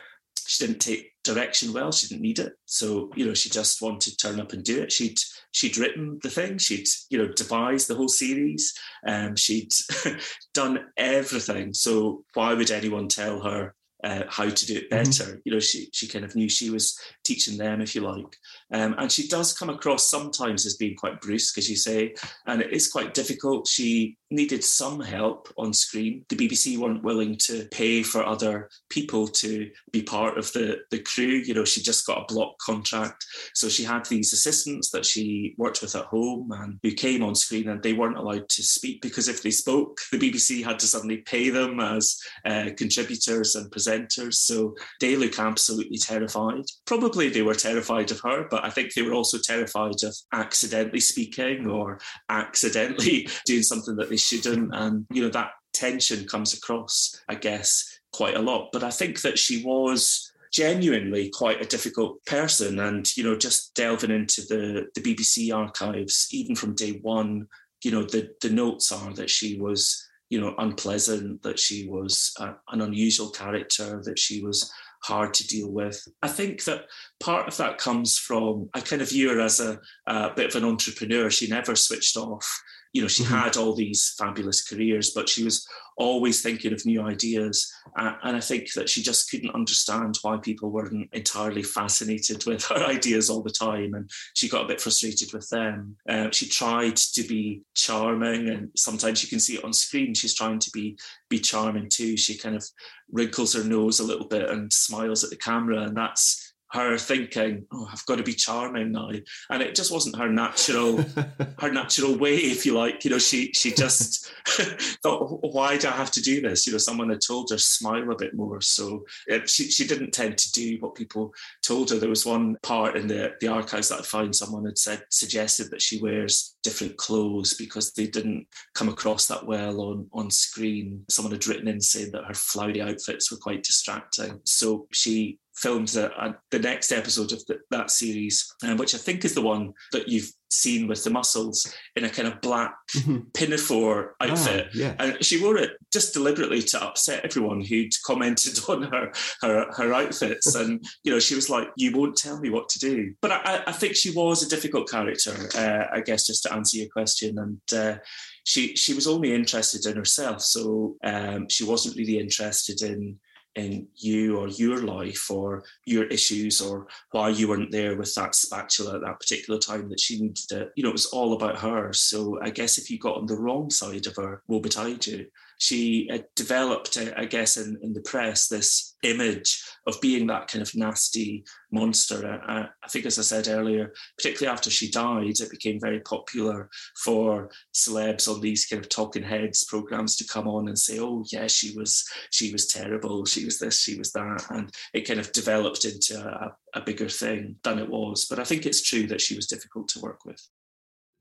[0.47, 1.91] she didn't take direction well.
[1.91, 2.53] She didn't need it.
[2.65, 4.91] So you know, she just wanted to turn up and do it.
[4.91, 5.19] She'd
[5.51, 6.57] she'd written the thing.
[6.57, 8.73] She'd you know devised the whole series.
[9.05, 9.71] Um, she'd
[10.53, 11.73] done everything.
[11.73, 15.03] So why would anyone tell her uh, how to do it mm-hmm.
[15.03, 15.23] better.
[15.23, 15.39] Mm-hmm.
[15.43, 18.37] You know, she she kind of knew she was teaching them, if you like.
[18.71, 22.13] Um, and she does come across sometimes as being quite brusque, as you say,
[22.45, 23.67] and it is quite difficult.
[23.67, 26.25] She needed some help on screen.
[26.29, 30.99] The BBC weren't willing to pay for other people to be part of the, the
[30.99, 31.25] crew.
[31.25, 33.23] You know, she just got a block contract.
[33.53, 37.35] So she had these assistants that she worked with at home and who came on
[37.35, 40.87] screen and they weren't allowed to speak because if they spoke, the BBC had to
[40.87, 44.35] suddenly pay them as uh, contributors and presenters.
[44.35, 46.63] So they look absolutely terrified.
[46.85, 50.99] Probably they were terrified of her, but I think they were also terrified of accidentally
[50.99, 54.73] speaking or accidentally doing something that they shouldn't.
[54.73, 58.69] And, you know, that tension comes across, I guess, quite a lot.
[58.71, 63.75] But I think that she was genuinely quite a difficult person and you know just
[63.75, 67.45] delving into the the BBC archives even from day one
[67.83, 72.31] you know the the notes are that she was you know unpleasant that she was
[72.39, 74.71] a, an unusual character that she was
[75.05, 76.07] hard to deal with.
[76.23, 76.85] I think that
[77.19, 80.55] part of that comes from I kind of view her as a, a bit of
[80.55, 81.29] an entrepreneur.
[81.29, 82.61] She never switched off.
[82.95, 83.35] You know, she mm-hmm.
[83.35, 87.69] had all these fabulous careers, but she was always thinking of new ideas.
[87.99, 92.63] Uh, and I think that she just couldn't understand why people weren't entirely fascinated with
[92.67, 93.95] her ideas all the time.
[93.95, 95.97] And she got a bit frustrated with them.
[96.07, 100.13] Uh, she tried to be charming, and sometimes you can see it on screen.
[100.13, 102.15] She's trying to be be charming too.
[102.15, 102.65] She kind of
[103.11, 107.65] wrinkles her nose a little bit and smiles at the camera, and that's her thinking,
[107.71, 109.11] "Oh, I've got to be charming now,"
[109.49, 110.97] and it just wasn't her natural,
[111.59, 113.03] her natural way, if you like.
[113.05, 114.31] You know, she she just
[115.03, 118.11] thought, "Why do I have to do this?" You know, someone had told her smile
[118.11, 121.97] a bit more, so it, she she didn't tend to do what people told her.
[121.97, 125.69] There was one part in the the archives that I found someone had said suggested
[125.71, 131.05] that she wears different clothes because they didn't come across that well on on screen.
[131.09, 135.87] Someone had written in saying that her flowery outfits were quite distracting, so she filmed
[135.89, 139.73] the, the next episode of the, that series, um, which I think is the one
[139.91, 143.19] that you've seen with the mussels in a kind of black mm-hmm.
[143.33, 144.67] pinafore ah, outfit.
[144.67, 144.95] Ah, yeah.
[144.99, 149.93] And she wore it just deliberately to upset everyone who'd commented on her her, her
[149.93, 150.55] outfits.
[150.55, 153.13] and, you know, she was like, you won't tell me what to do.
[153.21, 156.77] But I, I think she was a difficult character, uh, I guess, just to answer
[156.77, 157.37] your question.
[157.37, 157.99] And uh,
[158.43, 160.41] she, she was only interested in herself.
[160.41, 163.19] So um, she wasn't really interested in
[163.55, 168.35] in you or your life or your issues or why you weren't there with that
[168.35, 170.71] spatula at that particular time that she needed it.
[170.75, 171.93] You know, it was all about her.
[171.93, 175.27] So I guess if you got on the wrong side of her, woe betide you
[175.59, 180.61] she had developed, I guess, in, in the press, this image of being that kind
[180.61, 182.41] of nasty monster.
[182.47, 186.69] I, I, think, as I said earlier, particularly after she died, it became very popular
[187.03, 191.23] for celebs on these kind of talking heads programs to come on and say, "Oh,
[191.31, 193.25] yeah, she was she was terrible.
[193.25, 193.81] She was this.
[193.81, 197.89] She was that," and it kind of developed into a, a bigger thing than it
[197.89, 198.25] was.
[198.25, 200.41] But I think it's true that she was difficult to work with.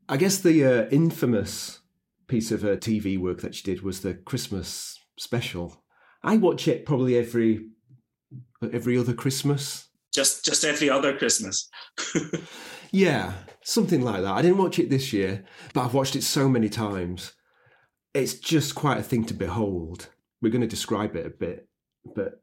[0.09, 1.81] I guess the uh, infamous
[2.27, 5.83] piece of her TV work that she did was the Christmas special.
[6.23, 7.67] I watch it probably every
[8.73, 9.89] every other Christmas.
[10.13, 11.69] Just just every other Christmas.
[12.91, 14.33] yeah, something like that.
[14.33, 17.33] I didn't watch it this year, but I've watched it so many times.
[18.15, 20.09] It's just quite a thing to behold.
[20.41, 21.69] We're going to describe it a bit,
[22.15, 22.43] but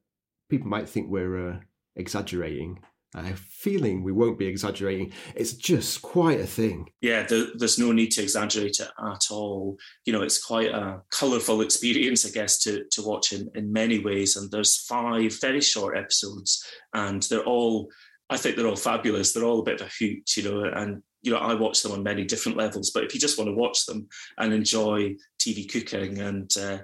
[0.49, 1.57] people might think we're uh,
[1.95, 2.83] exaggerating.
[3.13, 5.11] I have a feeling we won't be exaggerating.
[5.35, 6.89] It's just quite a thing.
[7.01, 9.77] Yeah, the, there's no need to exaggerate it at all.
[10.05, 13.99] You know, it's quite a colourful experience, I guess, to, to watch in, in many
[13.99, 14.37] ways.
[14.37, 17.89] And there's five very short episodes, and they're all,
[18.29, 19.33] I think they're all fabulous.
[19.33, 21.91] They're all a bit of a hoot, you know, and you know, I watch them
[21.91, 22.91] on many different levels.
[22.91, 26.79] But if you just want to watch them and enjoy TV cooking and uh,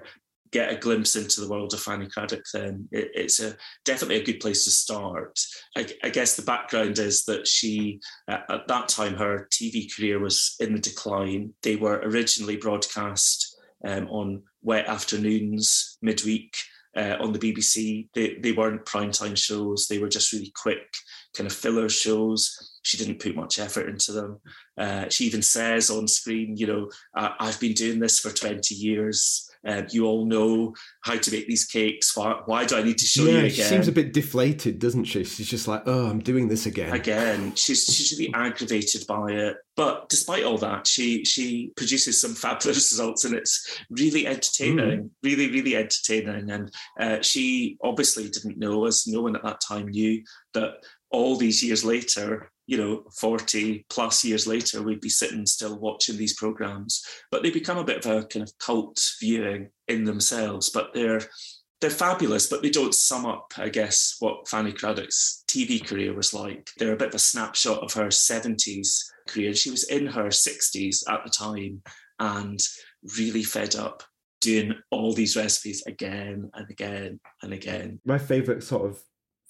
[0.50, 4.24] get a glimpse into the world of Fanny Cradock, then it, it's a definitely a
[4.24, 5.38] good place to start.
[5.76, 10.18] I, I guess the background is that she, uh, at that time, her TV career
[10.18, 11.54] was in the decline.
[11.62, 13.56] They were originally broadcast
[13.86, 16.56] um, on wet afternoons, midweek.
[16.96, 19.86] Uh, on the BBC, they, they weren't primetime shows.
[19.86, 20.96] They were just really quick,
[21.36, 22.80] kind of filler shows.
[22.82, 24.40] She didn't put much effort into them.
[24.76, 29.48] Uh, she even says on screen, you know, I've been doing this for 20 years.
[29.66, 32.16] Um, you all know how to make these cakes.
[32.16, 33.50] Why, why do I need to show yeah, you again?
[33.50, 35.24] She seems a bit deflated, doesn't she?
[35.24, 36.92] She's just like, oh, I'm doing this again.
[36.92, 39.56] Again, she's she's really aggravated by it.
[39.76, 45.10] But despite all that, she she produces some fabulous results, and it's really entertaining, mm.
[45.22, 46.50] really really entertaining.
[46.50, 50.22] And uh, she obviously didn't know, as no one at that time knew,
[50.54, 50.74] that
[51.10, 56.18] all these years later, you know, 40 plus years later, we'd be sitting still watching
[56.18, 57.02] these programs.
[57.30, 60.68] But they become a bit of a kind of cult viewing in themselves.
[60.68, 61.22] But they're
[61.80, 66.34] they're fabulous, but they don't sum up, I guess, what Fanny Cradock's TV career was
[66.34, 66.68] like.
[66.76, 69.54] They're a bit of a snapshot of her 70s career.
[69.54, 71.82] She was in her 60s at the time
[72.18, 72.60] and
[73.16, 74.02] really fed up
[74.40, 78.00] doing all these recipes again and again and again.
[78.04, 79.00] My favourite sort of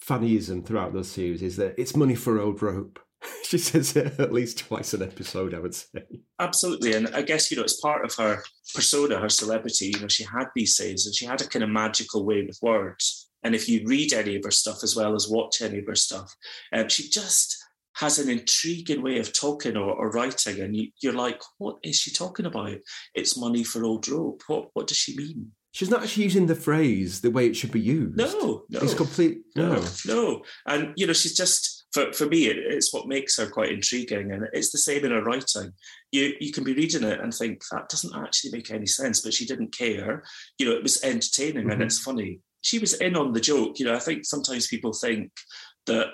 [0.06, 2.98] Fannyism throughout those series is that it's money for old rope.
[3.44, 6.04] she says it at least twice an episode, I would say.
[6.38, 6.94] Absolutely.
[6.94, 8.42] And I guess, you know, it's part of her
[8.74, 9.92] persona, her celebrity.
[9.94, 12.58] You know, she had these sayings and she had a kind of magical way with
[12.62, 13.28] words.
[13.42, 15.94] And if you read any of her stuff as well as watch any of her
[15.94, 16.34] stuff,
[16.72, 17.56] um, she just
[17.96, 20.60] has an intriguing way of talking or, or writing.
[20.60, 22.78] And you, are like, what is she talking about?
[23.14, 24.42] It's money for old rope.
[24.46, 25.52] What, what does she mean?
[25.72, 28.16] She's not actually using the phrase the way it should be used.
[28.16, 29.38] No, no, it's complete.
[29.54, 30.42] No, no, no.
[30.66, 34.32] and you know, she's just for for me, it, it's what makes her quite intriguing,
[34.32, 35.72] and it's the same in her writing.
[36.12, 39.34] You you can be reading it and think that doesn't actually make any sense, but
[39.34, 40.22] she didn't care.
[40.58, 41.70] You know, it was entertaining mm-hmm.
[41.72, 42.40] and it's funny.
[42.60, 43.78] She was in on the joke.
[43.78, 45.30] You know, I think sometimes people think
[45.86, 46.08] that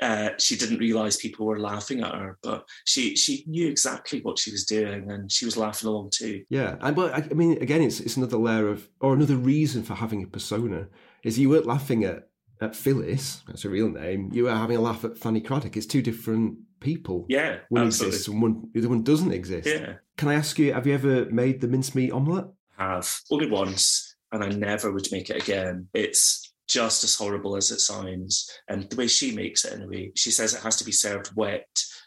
[0.00, 4.38] uh, she didn't realize people were laughing at her, but she she knew exactly what
[4.38, 6.44] she was doing, and she was laughing along too.
[6.50, 9.82] Yeah, and but I, I mean, again, it's it's another layer of, or another reason
[9.82, 10.88] for having a persona
[11.24, 12.27] is you weren't laughing at
[12.60, 14.30] at Phyllis, that's her real name.
[14.32, 15.76] You were having a laugh at Fanny Cradock.
[15.76, 17.26] It's two different people.
[17.28, 18.16] Yeah, one absolutely.
[18.16, 19.68] exists and one the other one doesn't exist.
[19.68, 19.94] Yeah.
[20.16, 22.46] Can I ask you, have you ever made the mincemeat omelette?
[22.76, 25.88] Have only once, and I never would make it again.
[25.94, 28.50] It's just as horrible as it sounds.
[28.68, 31.66] And the way she makes it, anyway, she says it has to be served wet,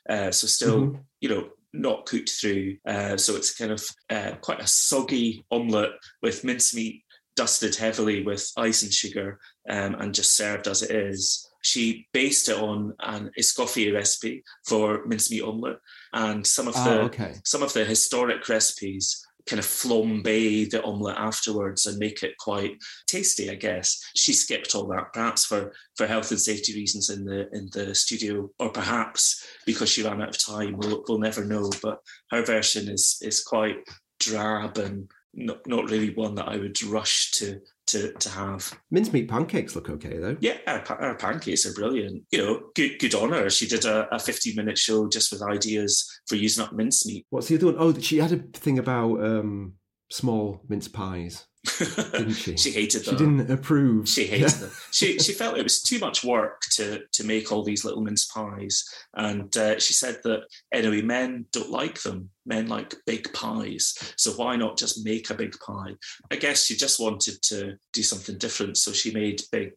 [0.09, 1.01] uh, so still, mm-hmm.
[1.19, 2.77] you know, not cooked through.
[2.85, 7.03] Uh, so it's kind of uh, quite a soggy omelette with mincemeat
[7.36, 9.39] dusted heavily with icing sugar
[9.70, 11.48] um, and just served as it is.
[11.63, 15.78] She based it on an Escoffier recipe for mincemeat omelette,
[16.13, 17.36] and some of the oh, okay.
[17.44, 22.78] some of the historic recipes kind of flambe the omelette afterwards and make it quite
[23.08, 24.02] tasty, I guess.
[24.15, 27.94] She skipped all that, perhaps for, for health and safety reasons in the in the
[27.96, 30.78] studio, or perhaps because she ran out of time.
[30.78, 31.70] We'll, we'll never know.
[31.82, 32.00] But
[32.32, 33.78] her version is is quite
[34.20, 38.74] drab and not, not really one that I would rush to to to have.
[38.91, 40.38] Mincemeat pancakes look okay though.
[40.39, 42.24] Yeah, our, our pancakes are brilliant.
[42.32, 43.50] You know, good good on her.
[43.50, 47.26] She did a, a 15 minute show just with ideas for using up mincemeat.
[47.30, 47.76] What's the other one?
[47.78, 49.74] Oh, she had a thing about um,
[50.10, 52.58] small mince pies didn't she?
[52.58, 53.17] she hated them.
[53.17, 54.10] She didn't approve.
[54.10, 54.72] She hated them.
[54.91, 58.26] She she felt it was too much work to to make all these little mince
[58.26, 58.84] pies,
[59.15, 60.41] and uh, she said that
[60.74, 62.30] anyway, men don't like them.
[62.45, 65.95] Men like big pies, so why not just make a big pie?
[66.32, 69.73] I guess she just wanted to do something different, so she made big,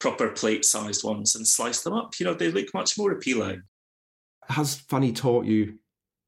[0.00, 2.14] proper plate-sized ones and sliced them up.
[2.18, 3.62] You know, they look much more appealing.
[4.48, 5.78] Has Fanny taught you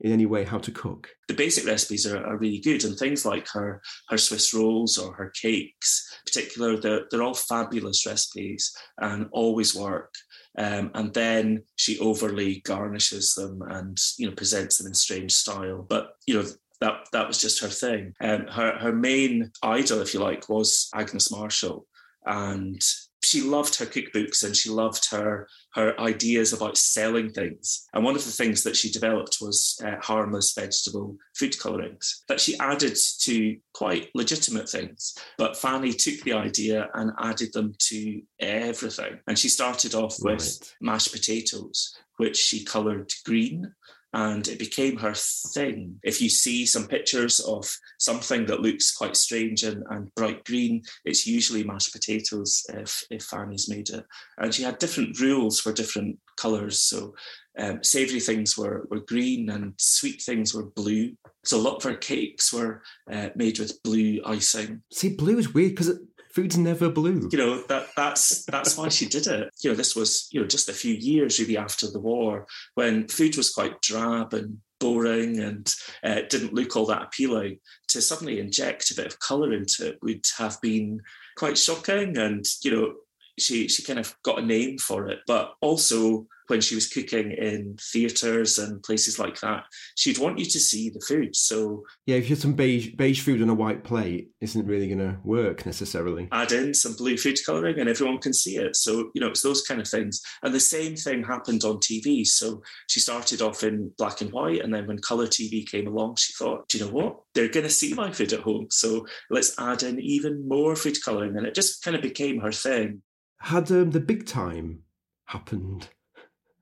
[0.01, 1.09] in any way how to cook?
[1.29, 5.13] The basic recipes are, are really good, and things like her her Swiss rolls or
[5.15, 10.15] her cakes, in particular, they're, they're all fabulous recipes and always work.
[10.59, 15.87] Um, and then she overly garnishes them and you know presents them in strange style.
[15.89, 16.49] But you know
[16.81, 18.15] that that was just her thing.
[18.21, 21.87] Um, her her main idol, if you like, was Agnes Marshall,
[22.27, 22.83] and
[23.31, 27.87] she loved her cookbooks and she loved her her ideas about selling things.
[27.95, 32.41] And one of the things that she developed was uh, harmless vegetable food colorings that
[32.41, 35.17] she added to quite legitimate things.
[35.39, 39.21] But Fanny took the idea and added them to everything.
[39.29, 40.75] And she started off with right.
[40.81, 43.73] mashed potatoes, which she colored green
[44.13, 46.01] and it became her thing.
[46.03, 50.83] If you see some pictures of something that looks quite strange and, and bright green,
[51.05, 54.05] it's usually mashed potatoes if, if Fanny's made it.
[54.39, 56.83] And she had different rules for different colours.
[56.83, 57.15] So
[57.59, 61.13] um, savoury things were, were green and sweet things were blue.
[61.45, 64.83] So a lot of her cakes were uh, made with blue icing.
[64.93, 66.01] See, blue is weird because
[66.35, 67.29] food's never blue.
[67.33, 69.51] You know that that's that's why she did it.
[69.63, 73.09] You know, this was you know just a few years really after the war when
[73.09, 75.73] food was quite drab and boring and
[76.03, 77.59] uh, didn't look all that appealing.
[77.89, 81.01] To suddenly inject a bit of colour into it would have been
[81.37, 82.17] quite shocking.
[82.17, 82.95] And you know,
[83.41, 87.31] she she kind of got a name for it, but also when she was cooking
[87.31, 89.63] in theatres and places like that,
[89.95, 91.35] she'd want you to see the food.
[91.35, 94.89] So yeah, if you have some beige beige food on a white plate, isn't really
[94.89, 96.29] going to work necessarily.
[96.33, 98.77] Add in some blue food colouring, and everyone can see it.
[98.77, 100.21] So you know, it's those kind of things.
[100.43, 102.27] And the same thing happened on TV.
[102.27, 106.17] So she started off in black and white, and then when colour TV came along,
[106.17, 107.21] she thought, do you know what?
[107.35, 110.97] They're going to see my food at home, so let's add in even more food
[111.05, 113.03] colouring, and it just kind of became her thing.
[113.41, 114.83] Had um, the big time
[115.27, 115.89] happened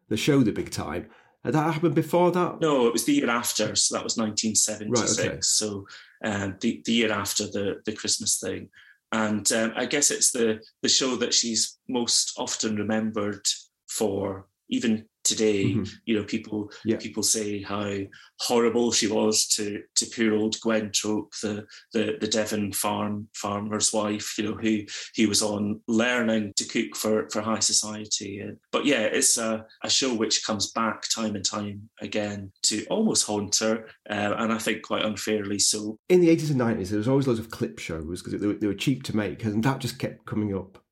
[0.08, 1.08] the show The Big Time.
[1.44, 2.60] Had that happened before that?
[2.60, 3.74] No, it was the year after.
[3.76, 5.18] So that was 1976.
[5.18, 5.38] Right, okay.
[5.40, 5.86] So
[6.24, 8.68] um, the, the year after the, the Christmas thing.
[9.12, 13.46] And um, I guess it's the, the show that she's most often remembered
[13.88, 15.66] for, even today.
[15.66, 15.84] Mm-hmm.
[16.06, 16.96] You know, people yeah.
[16.96, 17.92] people say how
[18.40, 23.92] horrible she was to to poor old Gwen Troke, the, the the Devon farm farmer's
[23.92, 24.38] wife.
[24.38, 24.80] You know, who
[25.14, 28.42] he was on learning to cook for for high society.
[28.72, 33.26] But yeah, it's a, a show which comes back time and time again to almost
[33.26, 35.98] haunt her, uh, and I think quite unfairly so.
[36.08, 38.66] In the eighties and nineties, there was always loads of clip shows because they, they
[38.66, 40.82] were cheap to make, and that just kept coming up.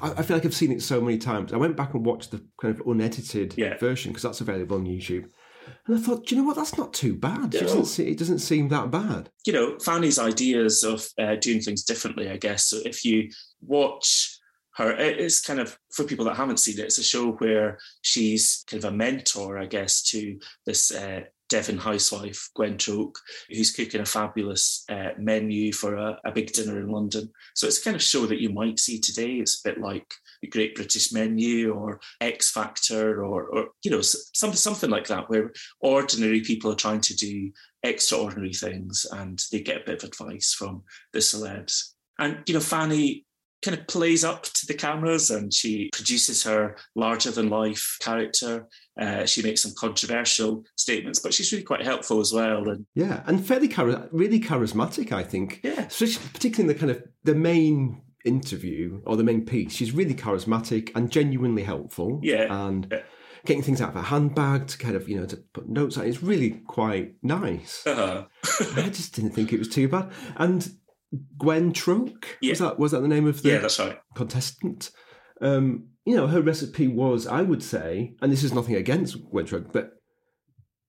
[0.00, 1.52] I, I feel like I've seen it so many times.
[1.52, 3.76] I went back and watched the kind of unedited yeah.
[3.78, 5.26] version because that's available on YouTube.
[5.86, 6.56] And I thought, do you know what?
[6.56, 7.54] That's not too bad.
[7.54, 9.30] It doesn't, see, it doesn't seem that bad.
[9.46, 12.66] You know, Fanny's ideas of uh, doing things differently, I guess.
[12.66, 13.30] So if you
[13.60, 14.38] watch
[14.76, 17.78] her, it is kind of, for people that haven't seen it, it's a show where
[18.00, 21.22] she's kind of a mentor, I guess, to this uh,
[21.52, 23.18] Devon housewife, Gwen Troke,
[23.50, 27.30] who's cooking a fabulous uh, menu for a, a, big dinner in London.
[27.54, 29.32] So it's a kind of show that you might see today.
[29.32, 34.00] It's a bit like the Great British Menu or X Factor or, or you know,
[34.00, 39.60] some, something like that, where ordinary people are trying to do extraordinary things and they
[39.60, 41.92] get a bit of advice from the celebs.
[42.18, 43.26] And, you know, Fanny
[43.62, 48.66] kind of plays up to the cameras and she produces her larger than life character.
[49.00, 52.68] Uh, she makes some controversial statements, but she's really quite helpful as well.
[52.68, 53.68] And yeah, and fairly
[54.10, 55.60] really charismatic, I think.
[55.62, 55.86] Yeah,
[56.32, 59.72] particularly in the kind of the main interview or the main piece.
[59.72, 62.20] She's really charismatic and genuinely helpful.
[62.22, 62.88] Yeah, and.
[62.90, 63.02] Yeah.
[63.44, 66.06] Getting things out of her handbag to kind of, you know, to put notes on
[66.06, 67.84] is really quite nice.
[67.84, 68.26] Uh-huh.
[68.80, 70.12] I just didn't think it was too bad.
[70.36, 70.72] And
[71.38, 72.38] Gwen Troke.
[72.40, 72.50] Yeah.
[72.50, 73.98] Was that was that the name of the yeah, that's right.
[74.14, 74.90] contestant?
[75.40, 79.46] Um, you know, her recipe was, I would say, and this is nothing against Gwen
[79.46, 79.92] Troke, but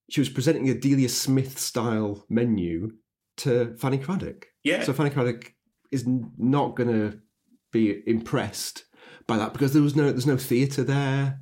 [0.09, 2.91] she was presenting a Delia Smith style menu
[3.38, 4.45] to Fanny Cradock.
[4.63, 4.84] Yeah.
[4.84, 5.51] So Fanny Cradock
[5.91, 6.05] is
[6.38, 7.19] not going to
[7.71, 8.86] be impressed
[9.28, 11.39] by that because there was no there's no theatre there.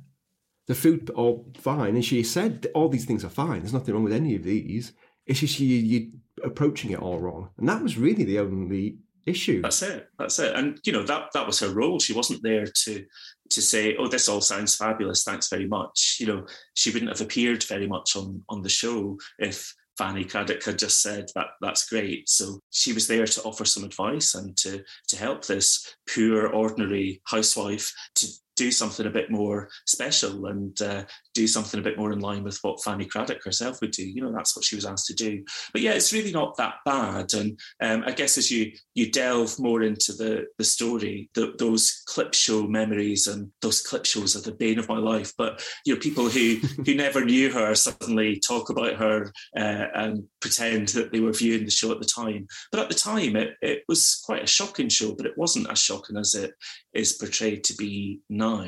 [0.68, 3.60] The food all fine, and she said all these things are fine.
[3.60, 4.92] There's nothing wrong with any of these.
[5.26, 6.12] It's just you, you
[6.42, 7.50] approaching it all wrong.
[7.58, 9.62] And that was really the only issue.
[9.62, 10.08] That's it.
[10.18, 10.54] That's it.
[10.54, 11.98] And you know that that was her role.
[12.00, 13.04] She wasn't there to
[13.50, 15.24] to say, "Oh, this all sounds fabulous.
[15.24, 19.18] Thanks very much." You know, she wouldn't have appeared very much on on the show
[19.38, 22.28] if Fanny Cradock had just said that that's great.
[22.28, 27.20] So she was there to offer some advice and to to help this poor, ordinary
[27.24, 31.04] housewife to do something a bit more special and uh,
[31.34, 34.06] do something a bit more in line with what Fanny Cradock herself would do.
[34.06, 35.44] You know, that's what she was asked to do.
[35.72, 37.32] But yeah, it's really not that bad.
[37.34, 42.02] And um, I guess as you you delve more into the the story, the, those
[42.06, 45.32] clip show memories and those clip shows are the bane of my life.
[45.36, 50.24] But you know, people who who never knew her suddenly talk about her uh, and
[50.40, 52.46] pretend that they were viewing the show at the time.
[52.70, 55.78] But at the time, it it was quite a shocking show, but it wasn't as
[55.78, 56.52] shocking as it
[56.94, 58.66] is portrayed to be now,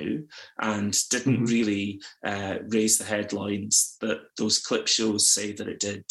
[0.60, 1.44] and didn't mm-hmm.
[1.44, 2.00] really.
[2.24, 6.04] Uh, uh, raise the headlines that those clip shows say that it did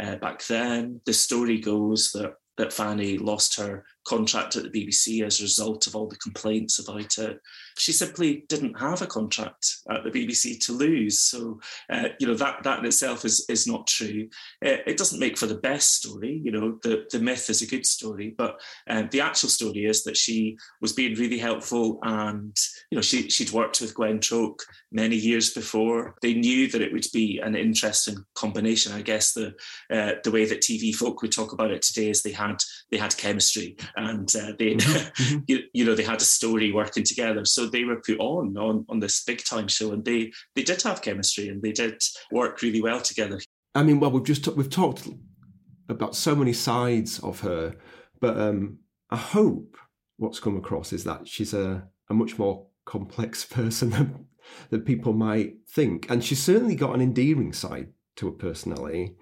[0.00, 1.00] uh, back then.
[1.06, 5.86] The story goes that that Fanny lost her contract at the BBC as a result
[5.86, 7.38] of all the complaints about it.
[7.78, 11.20] She simply didn't have a contract at the BBC to lose.
[11.20, 14.28] So, uh, you know, that, that in itself is, is not true.
[14.64, 16.40] Uh, it doesn't make for the best story.
[16.42, 20.02] You know, the, the myth is a good story, but um, the actual story is
[20.04, 22.56] that she was being really helpful and,
[22.90, 26.14] you know, she, she'd worked with Gwen Troke many years before.
[26.22, 28.92] They knew that it would be an interesting combination.
[28.92, 29.54] I guess the,
[29.90, 32.56] uh, the way that TV folk would talk about it today is they had,
[32.90, 35.38] they had chemistry and uh, they, mm-hmm.
[35.46, 37.44] you, you know, they had a story working together.
[37.44, 40.82] So they were put on on on this big time show, and they they did
[40.82, 43.40] have chemistry and they did work really well together.
[43.74, 45.08] I mean, well, we've just we've talked
[45.88, 47.76] about so many sides of her,
[48.20, 48.78] but um,
[49.10, 49.76] I hope
[50.16, 54.26] what's come across is that she's a a much more complex person than,
[54.70, 59.16] than people might think, and she's certainly got an endearing side to her personality.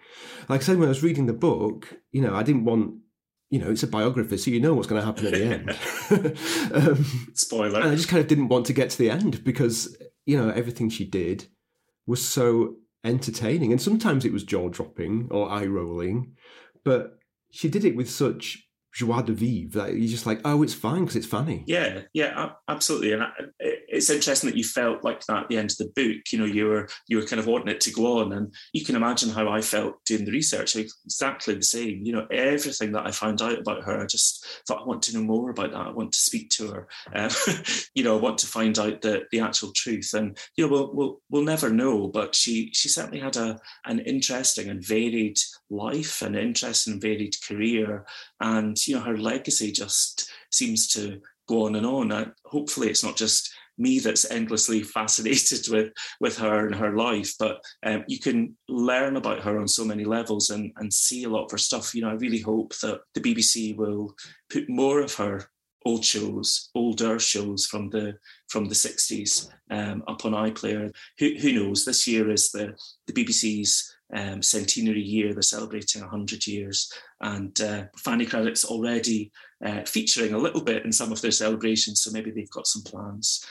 [0.48, 2.96] Like I said, when I was reading the book, you know, I didn't want
[3.50, 5.70] you know, it's a biography, so you know what's going to happen at the end.
[6.74, 7.80] um, Spoiler.
[7.80, 9.96] And I just kind of didn't want to get to the end because,
[10.26, 11.46] you know, everything she did
[12.06, 13.72] was so entertaining.
[13.72, 16.36] And sometimes it was jaw dropping or eye rolling,
[16.84, 17.18] but
[17.50, 21.00] she did it with such joie de vivre that you're just like, oh, it's fine
[21.00, 21.64] because it's funny.
[21.66, 23.12] Yeah, yeah, absolutely.
[23.12, 23.22] And
[23.88, 26.22] it's interesting that you felt like that at the end of the book.
[26.30, 28.84] You know, you were you were kind of wanting it to go on, and you
[28.84, 30.76] can imagine how I felt doing the research.
[30.76, 32.04] Exactly the same.
[32.04, 35.14] You know, everything that I found out about her, I just thought I want to
[35.14, 35.86] know more about that.
[35.86, 36.88] I want to speak to her.
[37.18, 37.30] Um,
[37.94, 40.12] you know, I want to find out the the actual truth.
[40.14, 42.08] And you know, we'll we'll we'll never know.
[42.08, 45.38] But she she certainly had a an interesting and varied
[45.70, 48.04] life, an interesting and varied career,
[48.40, 52.12] and you know, her legacy just seems to go on and on.
[52.12, 57.32] And hopefully, it's not just me that's endlessly fascinated with with her and her life
[57.38, 61.28] but um, you can learn about her on so many levels and and see a
[61.28, 64.14] lot of her stuff you know i really hope that the bbc will
[64.50, 65.48] put more of her
[65.86, 68.14] old shows older shows from the
[68.48, 72.74] from the 60s um, up on iplayer who, who knows this year is the
[73.06, 75.32] the bbc's um, centenary year.
[75.32, 76.92] They're celebrating 100 years.
[77.20, 79.30] And uh, Fanny Cradock's already
[79.64, 82.02] uh, featuring a little bit in some of their celebrations.
[82.02, 83.44] So maybe they've got some plans.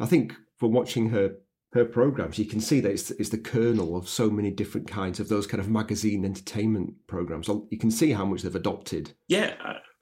[0.00, 1.34] I think from watching her
[1.72, 5.20] her programs, you can see that it's, it's the kernel of so many different kinds
[5.20, 7.48] of those kind of magazine entertainment programs.
[7.48, 9.14] You can see how much they've adopted.
[9.28, 9.54] Yeah,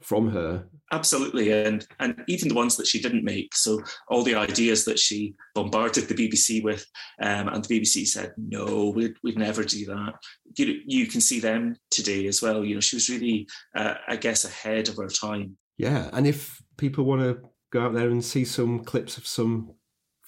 [0.03, 0.67] from her.
[0.93, 3.55] Absolutely, and and even the ones that she didn't make.
[3.55, 6.85] So all the ideas that she bombarded the BBC with,
[7.23, 10.15] um, and the BBC said no, we'd, we'd never do that.
[10.57, 12.65] You you can see them today as well.
[12.65, 15.57] You know, she was really, uh, I guess, ahead of her time.
[15.79, 17.39] Yeah, and if people want to
[17.73, 19.73] go out there and see some clips of some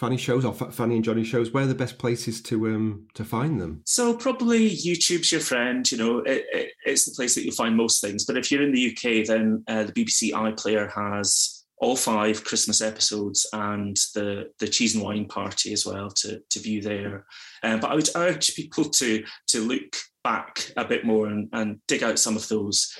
[0.03, 3.25] Fanny shows or Fanny and Johnnie shows, where are the best places to um to
[3.25, 3.83] find them?
[3.87, 5.89] So probably YouTube's your friend.
[5.93, 8.25] You know, it, it, it's the place that you'll find most things.
[8.25, 12.81] But if you're in the UK, then uh, the BBC iPlayer has all five Christmas
[12.81, 17.25] episodes and the the cheese and wine party as well to to view there.
[17.63, 19.95] Um, but I would urge people to to look
[20.25, 22.93] back a bit more and, and dig out some of those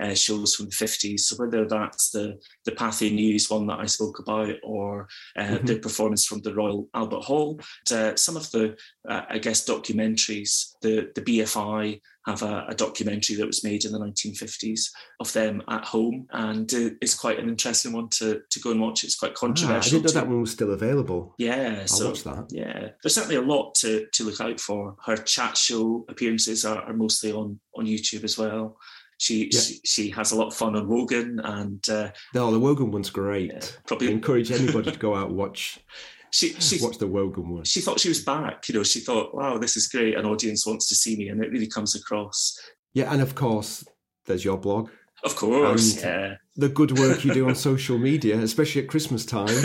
[0.00, 1.20] uh, shows from the 50s.
[1.20, 5.66] So whether that's the the Pathé News one that I spoke about, or uh, mm-hmm.
[5.66, 7.60] the performance from the Royal Albert Hall,
[7.92, 8.76] uh, some of the
[9.08, 10.74] uh, I guess documentaries.
[10.82, 14.90] The the BFI have a, a, documentary that was made in the 1950s
[15.20, 18.80] of them at home, and uh, it's quite an interesting one to to go and
[18.80, 19.04] watch.
[19.04, 19.74] It's quite controversial.
[19.74, 21.34] Ah, I didn't know that one was still available.
[21.38, 22.46] Yeah, I'll so, watch that.
[22.50, 24.96] Yeah, there's certainly a lot to to look out for.
[25.04, 28.78] Her chat show appearances are, are mostly on on YouTube as well.
[29.24, 29.58] She, yeah.
[29.58, 33.08] she, she has a lot of fun on Wogan, and uh, no, the Wogan one's
[33.08, 33.52] great.
[33.54, 35.80] Yeah, probably I encourage anybody to go out and watch.
[36.30, 37.62] She, she watch the Wogan one.
[37.62, 38.68] She thought she was back.
[38.68, 40.16] You know, she thought, "Wow, this is great.
[40.16, 42.58] An audience wants to see me," and it really comes across.
[42.92, 43.84] Yeah, and of course,
[44.26, 44.90] there's your blog.
[45.22, 46.34] Of course, yeah.
[46.56, 49.56] The good work you do on social media, especially at Christmas time.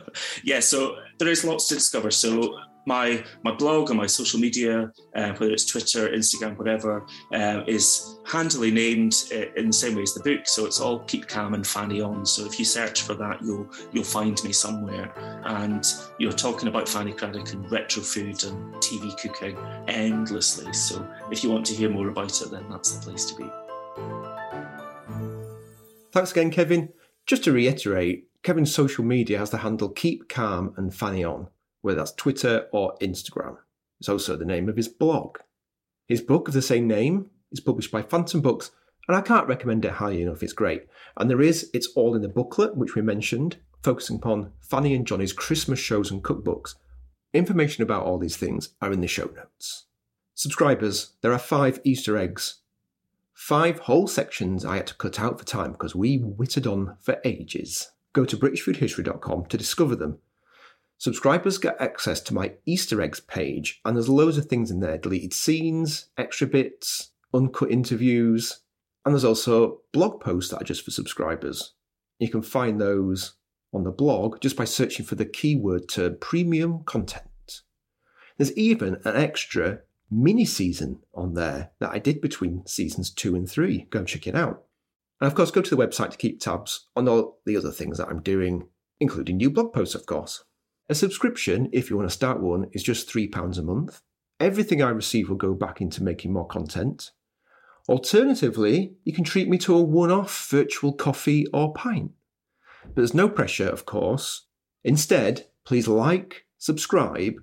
[0.44, 2.12] yeah, so there is lots to discover.
[2.12, 2.56] So
[2.86, 8.18] my my blog and my social media, uh, whether it's Twitter, Instagram, whatever, uh, is
[8.26, 10.46] handily named uh, in the same way as the book.
[10.46, 12.26] So it's all Keep Calm and Fanny on.
[12.26, 15.12] So if you search for that, you'll you'll find me somewhere.
[15.44, 15.84] And
[16.18, 19.56] you're talking about Fanny Cradock and retro food and TV cooking
[19.88, 20.72] endlessly.
[20.72, 23.50] So if you want to hear more about it, then that's the place to be.
[26.12, 26.90] Thanks again, Kevin.
[27.26, 31.46] Just to reiterate, Kevin's social media has the handle Keep Calm and Fanny on
[31.82, 33.58] whether that's Twitter or Instagram.
[34.00, 35.38] It's also the name of his blog.
[36.08, 38.70] His book of the same name is published by Fantom Books,
[39.06, 40.42] and I can't recommend it highly enough.
[40.42, 40.86] It's great.
[41.16, 45.06] And there is, it's all in the booklet, which we mentioned, focusing upon Fanny and
[45.06, 46.74] Johnnie's Christmas shows and cookbooks.
[47.34, 49.86] Information about all these things are in the show notes.
[50.34, 52.62] Subscribers, there are five Easter eggs
[53.42, 57.20] five whole sections I had to cut out for time because we wittered on for
[57.24, 57.90] ages.
[58.12, 60.18] Go to BritishFoodHistory.com to discover them.
[61.02, 64.96] Subscribers get access to my Easter eggs page, and there's loads of things in there
[64.96, 68.60] deleted scenes, extra bits, uncut interviews,
[69.04, 71.74] and there's also blog posts that are just for subscribers.
[72.20, 73.32] You can find those
[73.74, 77.62] on the blog just by searching for the keyword term premium content.
[78.36, 83.50] There's even an extra mini season on there that I did between seasons two and
[83.50, 83.88] three.
[83.90, 84.66] Go and check it out.
[85.20, 87.98] And of course, go to the website to keep tabs on all the other things
[87.98, 88.68] that I'm doing,
[89.00, 90.44] including new blog posts, of course.
[90.92, 94.02] A subscription, if you want to start one, is just £3 a month.
[94.38, 97.12] Everything I receive will go back into making more content.
[97.88, 102.10] Alternatively, you can treat me to a one off virtual coffee or pint.
[102.84, 104.44] But there's no pressure, of course.
[104.84, 107.36] Instead, please like, subscribe,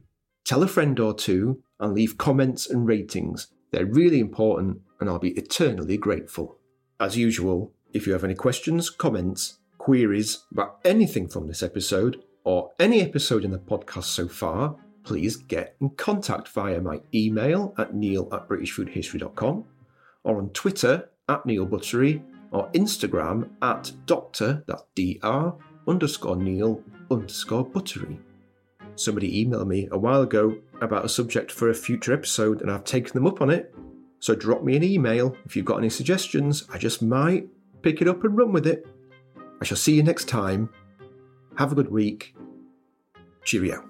[0.46, 3.48] tell a friend or two, and leave comments and ratings.
[3.72, 6.60] They're really important, and I'll be eternally grateful.
[7.00, 12.72] As usual, if you have any questions, comments, queries about anything from this episode, or
[12.80, 17.94] any episode in the podcast so far, please get in contact via my email at
[17.94, 19.66] neil at britishfoodhistory.com
[20.24, 22.22] or on Twitter at Neil Buttery
[22.52, 25.54] or Instagram at doctor, that's dr,
[25.88, 26.82] underscore Neil
[27.12, 28.20] underscore Buttery.
[28.96, 32.84] Somebody emailed me a while ago about a subject for a future episode, and I've
[32.84, 33.74] taken them up on it.
[34.20, 36.68] So drop me an email if you've got any suggestions.
[36.74, 37.48] I just might
[37.82, 38.86] pick it up and run with it.
[39.62, 40.70] I shall see you next time.
[41.60, 42.34] Have a good week.
[43.44, 43.89] Cheerio.